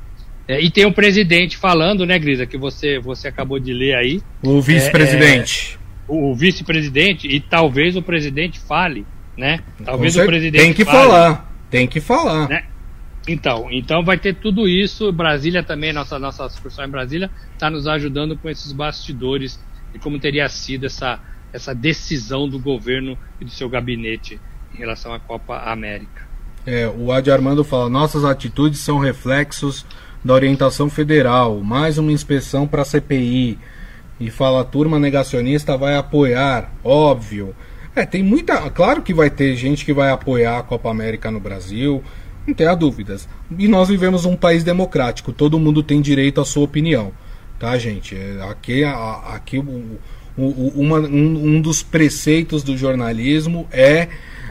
é, 0.47 0.55
é, 0.55 0.61
e 0.61 0.71
tem 0.71 0.85
o 0.85 0.89
um 0.89 0.93
presidente 0.93 1.57
falando, 1.57 2.07
né, 2.07 2.19
Grisa, 2.19 2.47
que 2.47 2.57
você, 2.57 2.99
você 2.99 3.29
acabou 3.29 3.59
de 3.59 3.73
ler 3.73 3.97
aí. 3.97 4.23
O 4.43 4.61
vice-presidente. 4.61 5.79
É, 6.09 6.13
o, 6.13 6.31
o 6.31 6.35
vice-presidente 6.35 7.27
e 7.27 7.41
talvez 7.41 7.97
o 7.97 8.03
presidente 8.03 8.59
fale, 8.59 9.07
né? 9.37 9.61
Talvez 9.85 10.17
o 10.17 10.25
presidente 10.25 10.63
Tem 10.63 10.73
que 10.73 10.85
fale, 10.85 10.99
falar, 10.99 11.53
tem 11.71 11.87
que 11.87 12.01
falar. 12.01 12.49
Né? 12.49 12.65
Então, 13.29 13.69
então 13.71 14.03
vai 14.03 14.17
ter 14.17 14.35
tudo 14.35 14.67
isso. 14.67 15.13
Brasília 15.13 15.63
também, 15.63 15.93
nossa 15.93 16.19
nossa 16.19 16.49
sucursal 16.49 16.87
em 16.87 16.91
Brasília, 16.91 17.31
está 17.53 17.71
nos 17.71 17.87
ajudando 17.87 18.37
com 18.37 18.49
esses 18.49 18.73
bastidores 18.73 19.61
e 19.95 19.99
como 19.99 20.19
teria 20.19 20.49
sido 20.49 20.87
essa, 20.87 21.21
essa 21.53 21.75
decisão 21.75 22.49
do 22.49 22.59
governo 22.59 23.19
e 23.41 23.45
do 23.45 23.51
seu 23.51 23.69
gabinete 23.69 24.41
em 24.75 24.79
relação 24.79 25.13
à 25.13 25.19
Copa 25.19 25.57
América. 25.59 26.29
É, 26.67 26.87
o 26.87 27.11
Adi 27.13 27.31
Armando 27.31 27.65
fala: 27.65 27.89
nossas 27.89 28.25
atitudes 28.25 28.81
são 28.81 28.99
reflexos 28.99 29.87
da 30.25 30.35
orientação 30.35 30.91
federal. 30.91 31.61
Mais 31.61 31.99
uma 31.99 32.13
inspeção 32.13 32.67
para 32.67 32.83
a 32.83 32.85
CPI. 32.85 33.59
E 34.21 34.31
fala: 34.31 34.61
a 34.61 34.65
turma 34.65 34.99
negacionista 34.99 35.77
vai 35.77 35.97
apoiar, 35.97 36.73
óbvio. 36.85 37.55
É, 37.95 38.05
tem 38.05 38.23
muita. 38.23 38.69
Claro 38.71 39.03
que 39.03 39.15
vai 39.15 39.31
ter 39.31 39.57
gente 39.57 39.85
que 39.85 39.93
vai 39.93 40.11
apoiar 40.11 40.59
a 40.59 40.63
Copa 40.63 40.91
América 40.91 41.31
no 41.31 41.41
Brasil. 41.41 42.03
Não 42.47 42.55
tenha 42.55 42.75
dúvidas. 42.75 43.29
E 43.59 43.69
nós 43.69 43.89
vivemos 43.89 44.25
um 44.25 44.37
país 44.37 44.65
democrático, 44.65 45.33
todo 45.33 45.59
mundo 45.59 45.83
tem 45.83 46.01
direito 46.01 46.41
à 46.41 46.45
sua 46.45 46.65
opinião. 46.65 47.13
Tá, 47.59 47.77
gente? 47.79 48.17
É, 48.17 48.43
aqui, 48.49 48.85
aqui 48.85 49.59
o, 49.59 49.99
o, 50.37 50.73
uma, 50.77 51.01
um, 51.01 51.57
um 51.57 51.61
dos 51.61 51.83
preceitos 51.83 52.63
do 52.63 52.77
jornalismo 52.77 53.67
é 53.73 54.09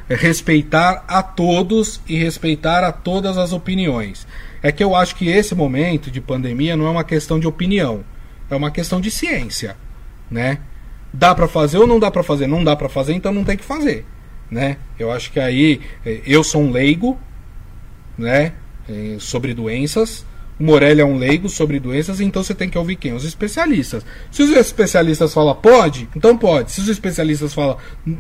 respeitar 0.09 1.03
a 1.07 1.21
todos 1.21 2.01
e 2.07 2.17
respeitar 2.17 2.83
a 2.83 2.91
todas 2.91 3.37
as 3.37 3.53
opiniões. 3.53 4.27
É 4.61 4.71
que 4.71 4.83
eu 4.83 4.95
acho 4.95 5.15
que 5.15 5.29
esse 5.29 5.55
momento 5.55 6.09
de 6.09 6.19
pandemia 6.19 6.75
não 6.75 6.87
é 6.87 6.89
uma 6.89 7.03
questão 7.03 7.39
de 7.39 7.47
opinião, 7.47 8.03
é 8.49 8.55
uma 8.55 8.71
questão 8.71 8.99
de 8.99 9.11
ciência, 9.11 9.77
né? 10.29 10.59
Dá 11.13 11.33
para 11.33 11.47
fazer 11.47 11.77
ou 11.77 11.87
não 11.87 11.99
dá 11.99 12.11
para 12.11 12.23
fazer? 12.23 12.47
Não 12.47 12.63
dá 12.63 12.75
para 12.75 12.89
fazer, 12.89 13.13
então 13.13 13.33
não 13.33 13.43
tem 13.43 13.57
que 13.57 13.63
fazer, 13.63 14.05
né? 14.51 14.77
Eu 14.99 15.11
acho 15.11 15.31
que 15.31 15.39
aí 15.39 15.81
é, 16.05 16.21
eu 16.25 16.43
sou 16.43 16.61
um 16.61 16.71
leigo, 16.71 17.17
né, 18.17 18.53
é, 18.89 19.17
sobre 19.19 19.53
doenças. 19.53 20.25
O 20.59 20.63
Morelli 20.63 21.01
é 21.01 21.05
um 21.05 21.17
leigo 21.17 21.47
sobre 21.47 21.79
doenças, 21.79 22.19
então 22.19 22.43
você 22.43 22.53
tem 22.53 22.69
que 22.69 22.77
ouvir 22.77 22.95
quem? 22.95 23.13
Os 23.13 23.23
especialistas. 23.23 24.05
Se 24.31 24.41
os 24.41 24.49
especialistas 24.51 25.33
falam 25.33 25.55
pode, 25.55 26.09
então 26.15 26.37
pode. 26.37 26.71
Se 26.71 26.81
os 26.81 26.87
especialistas 26.87 27.53
falam, 27.53 27.77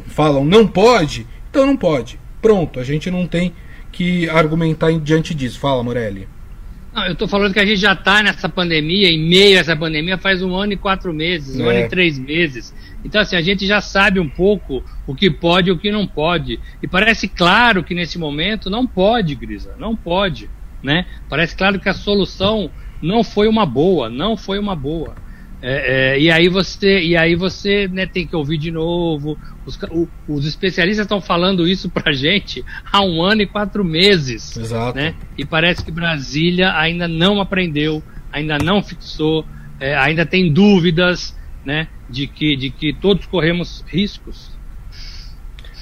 falam 0.07 0.45
não 0.45 0.67
pode, 0.67 1.25
então 1.49 1.65
não 1.65 1.75
pode. 1.75 2.19
Pronto, 2.41 2.79
a 2.79 2.83
gente 2.83 3.09
não 3.09 3.25
tem 3.25 3.53
que 3.91 4.29
argumentar 4.29 4.91
diante 4.99 5.33
disso. 5.33 5.59
Fala, 5.59 5.83
Morelli. 5.83 6.27
Não, 6.93 7.05
eu 7.05 7.13
estou 7.13 7.27
falando 7.27 7.53
que 7.53 7.59
a 7.59 7.65
gente 7.65 7.79
já 7.79 7.93
está 7.93 8.23
nessa 8.23 8.49
pandemia, 8.49 9.09
em 9.09 9.19
meio 9.19 9.57
a 9.57 9.61
essa 9.61 9.75
pandemia, 9.75 10.17
faz 10.17 10.41
um 10.41 10.55
ano 10.55 10.73
e 10.73 10.77
quatro 10.77 11.13
meses, 11.13 11.59
um 11.59 11.69
é. 11.69 11.75
ano 11.75 11.85
e 11.85 11.89
três 11.89 12.17
meses. 12.17 12.73
Então, 13.05 13.21
assim, 13.21 13.35
a 13.35 13.41
gente 13.41 13.67
já 13.67 13.79
sabe 13.81 14.19
um 14.19 14.27
pouco 14.27 14.83
o 15.05 15.13
que 15.13 15.29
pode 15.29 15.69
e 15.69 15.71
o 15.71 15.77
que 15.77 15.91
não 15.91 16.07
pode. 16.07 16.59
E 16.81 16.87
parece 16.87 17.27
claro 17.27 17.83
que 17.83 17.93
nesse 17.93 18.17
momento 18.17 18.69
não 18.69 18.87
pode, 18.87 19.35
Grisa, 19.35 19.75
não 19.77 19.95
pode. 19.95 20.49
Né? 20.83 21.05
Parece 21.29 21.55
claro 21.55 21.79
que 21.79 21.89
a 21.89 21.93
solução 21.93 22.69
não 23.01 23.23
foi 23.23 23.47
uma 23.47 23.65
boa, 23.65 24.09
não 24.09 24.37
foi 24.37 24.59
uma 24.59 24.75
boa. 24.75 25.15
É, 25.59 26.13
é, 26.13 26.19
e 26.19 26.29
aí 26.29 26.47
você, 26.49 26.99
e 26.99 27.17
aí 27.17 27.35
você 27.35 27.87
né, 27.87 28.05
tem 28.05 28.27
que 28.27 28.35
ouvir 28.35 28.57
de 28.57 28.69
novo. 28.69 29.37
Os, 29.65 29.75
o, 29.89 30.07
os 30.27 30.45
especialistas 30.45 31.05
estão 31.05 31.19
falando 31.19 31.67
isso 31.67 31.89
pra 31.89 32.11
gente 32.11 32.63
há 32.91 33.01
um 33.01 33.23
ano 33.23 33.41
e 33.41 33.47
quatro 33.47 33.83
meses. 33.83 34.55
Exato. 34.55 34.97
Né? 34.97 35.15
E 35.37 35.43
parece 35.43 35.83
que 35.83 35.91
Brasília 35.91 36.77
ainda 36.77 37.07
não 37.07 37.41
aprendeu, 37.41 38.03
ainda 38.31 38.57
não 38.57 38.83
fixou, 38.83 39.45
é, 39.79 39.95
ainda 39.95 40.25
tem 40.25 40.51
dúvidas 40.51 41.35
né, 41.65 41.87
de, 42.09 42.27
que, 42.27 42.55
de 42.55 42.69
que 42.69 42.93
todos 42.93 43.25
corremos 43.25 43.83
riscos. 43.87 44.51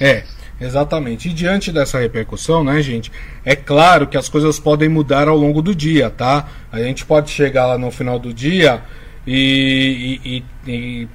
É, 0.00 0.24
exatamente. 0.60 1.28
E 1.28 1.32
diante 1.32 1.70
dessa 1.70 1.98
repercussão, 1.98 2.64
né, 2.64 2.82
gente, 2.82 3.10
é 3.44 3.54
claro 3.54 4.06
que 4.06 4.16
as 4.16 4.28
coisas 4.28 4.58
podem 4.58 4.88
mudar 4.88 5.28
ao 5.28 5.36
longo 5.36 5.62
do 5.62 5.74
dia, 5.74 6.10
tá? 6.10 6.48
A 6.72 6.80
gente 6.80 7.04
pode 7.04 7.30
chegar 7.30 7.66
lá 7.66 7.78
no 7.78 7.90
final 7.90 8.18
do 8.18 8.32
dia 8.32 8.82
e, 9.26 10.20
e, 10.24 10.70
e 10.70 11.08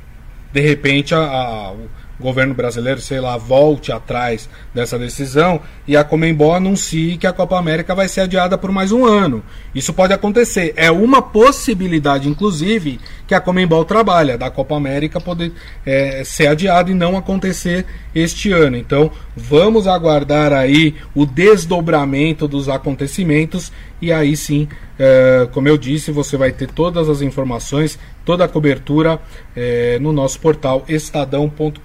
de 0.51 0.61
repente 0.61 1.15
a, 1.15 1.19
a, 1.19 1.73
governo 2.21 2.53
brasileiro, 2.53 3.01
sei 3.01 3.19
lá, 3.19 3.35
volte 3.35 3.91
atrás 3.91 4.47
dessa 4.73 4.97
decisão 4.97 5.59
e 5.87 5.97
a 5.97 6.03
Comembol 6.03 6.55
anuncie 6.55 7.17
que 7.17 7.27
a 7.27 7.33
Copa 7.33 7.57
América 7.57 7.93
vai 7.93 8.07
ser 8.07 8.21
adiada 8.21 8.57
por 8.57 8.71
mais 8.71 8.91
um 8.91 9.03
ano. 9.05 9.43
Isso 9.75 9.91
pode 9.91 10.13
acontecer. 10.13 10.73
É 10.77 10.89
uma 10.89 11.21
possibilidade, 11.21 12.29
inclusive, 12.29 12.99
que 13.27 13.35
a 13.35 13.41
Comembol 13.41 13.83
trabalha, 13.83 14.37
da 14.37 14.49
Copa 14.49 14.75
América 14.75 15.19
poder 15.19 15.51
é, 15.85 16.23
ser 16.23 16.47
adiado 16.47 16.91
e 16.91 16.93
não 16.93 17.17
acontecer 17.17 17.85
este 18.13 18.51
ano. 18.51 18.77
Então 18.77 19.11
vamos 19.35 19.87
aguardar 19.87 20.53
aí 20.53 20.95
o 21.15 21.25
desdobramento 21.25 22.47
dos 22.47 22.69
acontecimentos 22.69 23.71
e 24.01 24.11
aí 24.11 24.35
sim, 24.35 24.67
é, 24.97 25.47
como 25.51 25.67
eu 25.67 25.77
disse, 25.77 26.11
você 26.11 26.35
vai 26.35 26.51
ter 26.51 26.67
todas 26.67 27.07
as 27.07 27.21
informações, 27.21 27.99
toda 28.25 28.45
a 28.45 28.47
cobertura 28.47 29.19
é, 29.55 29.99
no 29.99 30.11
nosso 30.11 30.39
portal 30.39 30.83
estadão.com.br. 30.87 31.79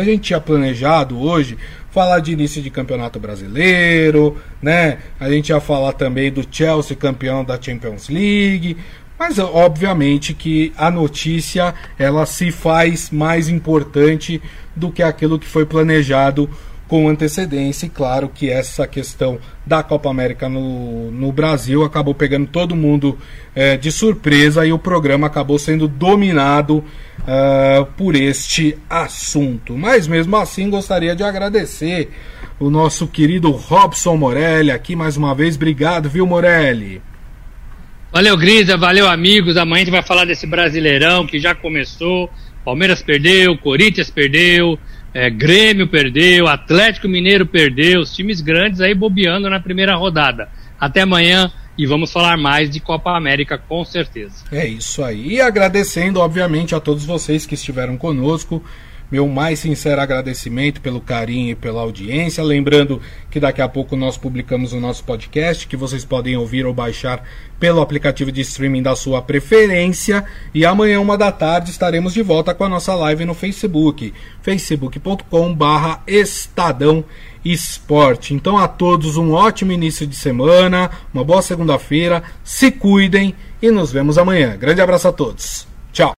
A 0.00 0.04
gente 0.04 0.20
tinha 0.20 0.40
planejado 0.40 1.20
hoje 1.20 1.56
falar 1.90 2.20
de 2.20 2.32
início 2.32 2.60
de 2.60 2.70
campeonato 2.70 3.18
brasileiro, 3.18 4.36
né? 4.60 4.98
A 5.18 5.30
gente 5.30 5.50
ia 5.50 5.60
falar 5.60 5.92
também 5.92 6.32
do 6.32 6.44
Chelsea 6.50 6.96
campeão 6.96 7.44
da 7.44 7.60
Champions 7.60 8.08
League, 8.08 8.76
mas 9.18 9.38
obviamente 9.38 10.32
que 10.32 10.72
a 10.76 10.90
notícia 10.90 11.74
ela 11.98 12.24
se 12.26 12.50
faz 12.50 13.10
mais 13.10 13.48
importante 13.48 14.40
do 14.74 14.90
que 14.90 15.02
aquilo 15.02 15.38
que 15.38 15.46
foi 15.46 15.66
planejado 15.66 16.48
com 16.90 17.08
antecedência. 17.08 17.86
E 17.86 17.88
claro 17.88 18.28
que 18.28 18.50
essa 18.50 18.84
questão 18.84 19.38
da 19.64 19.80
Copa 19.80 20.10
América 20.10 20.48
no, 20.48 21.12
no 21.12 21.30
Brasil 21.30 21.84
acabou 21.84 22.12
pegando 22.12 22.48
todo 22.48 22.74
mundo 22.74 23.16
é, 23.54 23.76
de 23.76 23.92
surpresa 23.92 24.66
e 24.66 24.72
o 24.72 24.78
programa 24.78 25.28
acabou 25.28 25.56
sendo 25.56 25.86
dominado 25.86 26.78
uh, 26.78 27.86
por 27.96 28.16
este 28.16 28.76
assunto. 28.90 29.78
Mas 29.78 30.08
mesmo 30.08 30.36
assim, 30.36 30.68
gostaria 30.68 31.14
de 31.14 31.22
agradecer 31.22 32.10
o 32.58 32.68
nosso 32.68 33.06
querido 33.06 33.52
Robson 33.52 34.16
Morelli 34.16 34.72
aqui 34.72 34.96
mais 34.96 35.16
uma 35.16 35.32
vez. 35.32 35.54
Obrigado, 35.54 36.10
viu, 36.10 36.26
Morelli? 36.26 37.00
Valeu, 38.12 38.36
Grisa, 38.36 38.76
valeu, 38.76 39.08
amigos. 39.08 39.56
Amanhã 39.56 39.82
a 39.82 39.84
gente 39.84 39.92
vai 39.92 40.02
falar 40.02 40.24
desse 40.24 40.44
Brasileirão 40.44 41.24
que 41.24 41.38
já 41.38 41.54
começou. 41.54 42.28
Palmeiras 42.64 43.00
perdeu, 43.00 43.56
Corinthians 43.58 44.10
perdeu, 44.10 44.76
é, 45.12 45.28
Grêmio 45.28 45.88
perdeu, 45.88 46.46
Atlético 46.46 47.08
Mineiro 47.08 47.44
perdeu, 47.44 48.00
os 48.00 48.14
times 48.14 48.40
grandes 48.40 48.80
aí 48.80 48.94
bobeando 48.94 49.50
na 49.50 49.58
primeira 49.58 49.94
rodada. 49.96 50.48
Até 50.78 51.02
amanhã 51.02 51.50
e 51.76 51.86
vamos 51.86 52.12
falar 52.12 52.36
mais 52.36 52.70
de 52.70 52.78
Copa 52.78 53.16
América 53.16 53.56
com 53.56 53.84
certeza. 53.84 54.44
É 54.52 54.66
isso 54.66 55.02
aí. 55.02 55.34
E 55.34 55.40
agradecendo, 55.40 56.20
obviamente, 56.20 56.74
a 56.74 56.80
todos 56.80 57.04
vocês 57.04 57.46
que 57.46 57.54
estiveram 57.54 57.96
conosco. 57.96 58.62
Meu 59.10 59.26
mais 59.26 59.58
sincero 59.58 60.00
agradecimento 60.00 60.80
pelo 60.80 61.00
carinho 61.00 61.50
e 61.50 61.54
pela 61.54 61.80
audiência. 61.80 62.44
Lembrando 62.44 63.02
que 63.30 63.40
daqui 63.40 63.60
a 63.60 63.68
pouco 63.68 63.96
nós 63.96 64.16
publicamos 64.16 64.72
o 64.72 64.78
nosso 64.78 65.02
podcast, 65.02 65.66
que 65.66 65.76
vocês 65.76 66.04
podem 66.04 66.36
ouvir 66.36 66.64
ou 66.64 66.72
baixar 66.72 67.24
pelo 67.58 67.80
aplicativo 67.80 68.30
de 68.30 68.40
streaming 68.42 68.82
da 68.82 68.94
sua 68.94 69.20
preferência. 69.20 70.24
E 70.54 70.64
amanhã, 70.64 71.00
uma 71.00 71.18
da 71.18 71.32
tarde, 71.32 71.70
estaremos 71.70 72.14
de 72.14 72.22
volta 72.22 72.54
com 72.54 72.64
a 72.64 72.68
nossa 72.68 72.94
live 72.94 73.24
no 73.24 73.34
Facebook, 73.34 74.14
facebook.com/barra 74.42 76.02
Estadão 76.06 77.04
Esporte. 77.44 78.32
Então, 78.32 78.56
a 78.56 78.68
todos 78.68 79.16
um 79.16 79.32
ótimo 79.32 79.72
início 79.72 80.06
de 80.06 80.14
semana, 80.14 80.90
uma 81.12 81.24
boa 81.24 81.42
segunda-feira, 81.42 82.22
se 82.44 82.70
cuidem 82.70 83.34
e 83.60 83.70
nos 83.70 83.90
vemos 83.90 84.18
amanhã. 84.18 84.56
Grande 84.56 84.80
abraço 84.80 85.08
a 85.08 85.12
todos. 85.12 85.66
Tchau. 85.92 86.08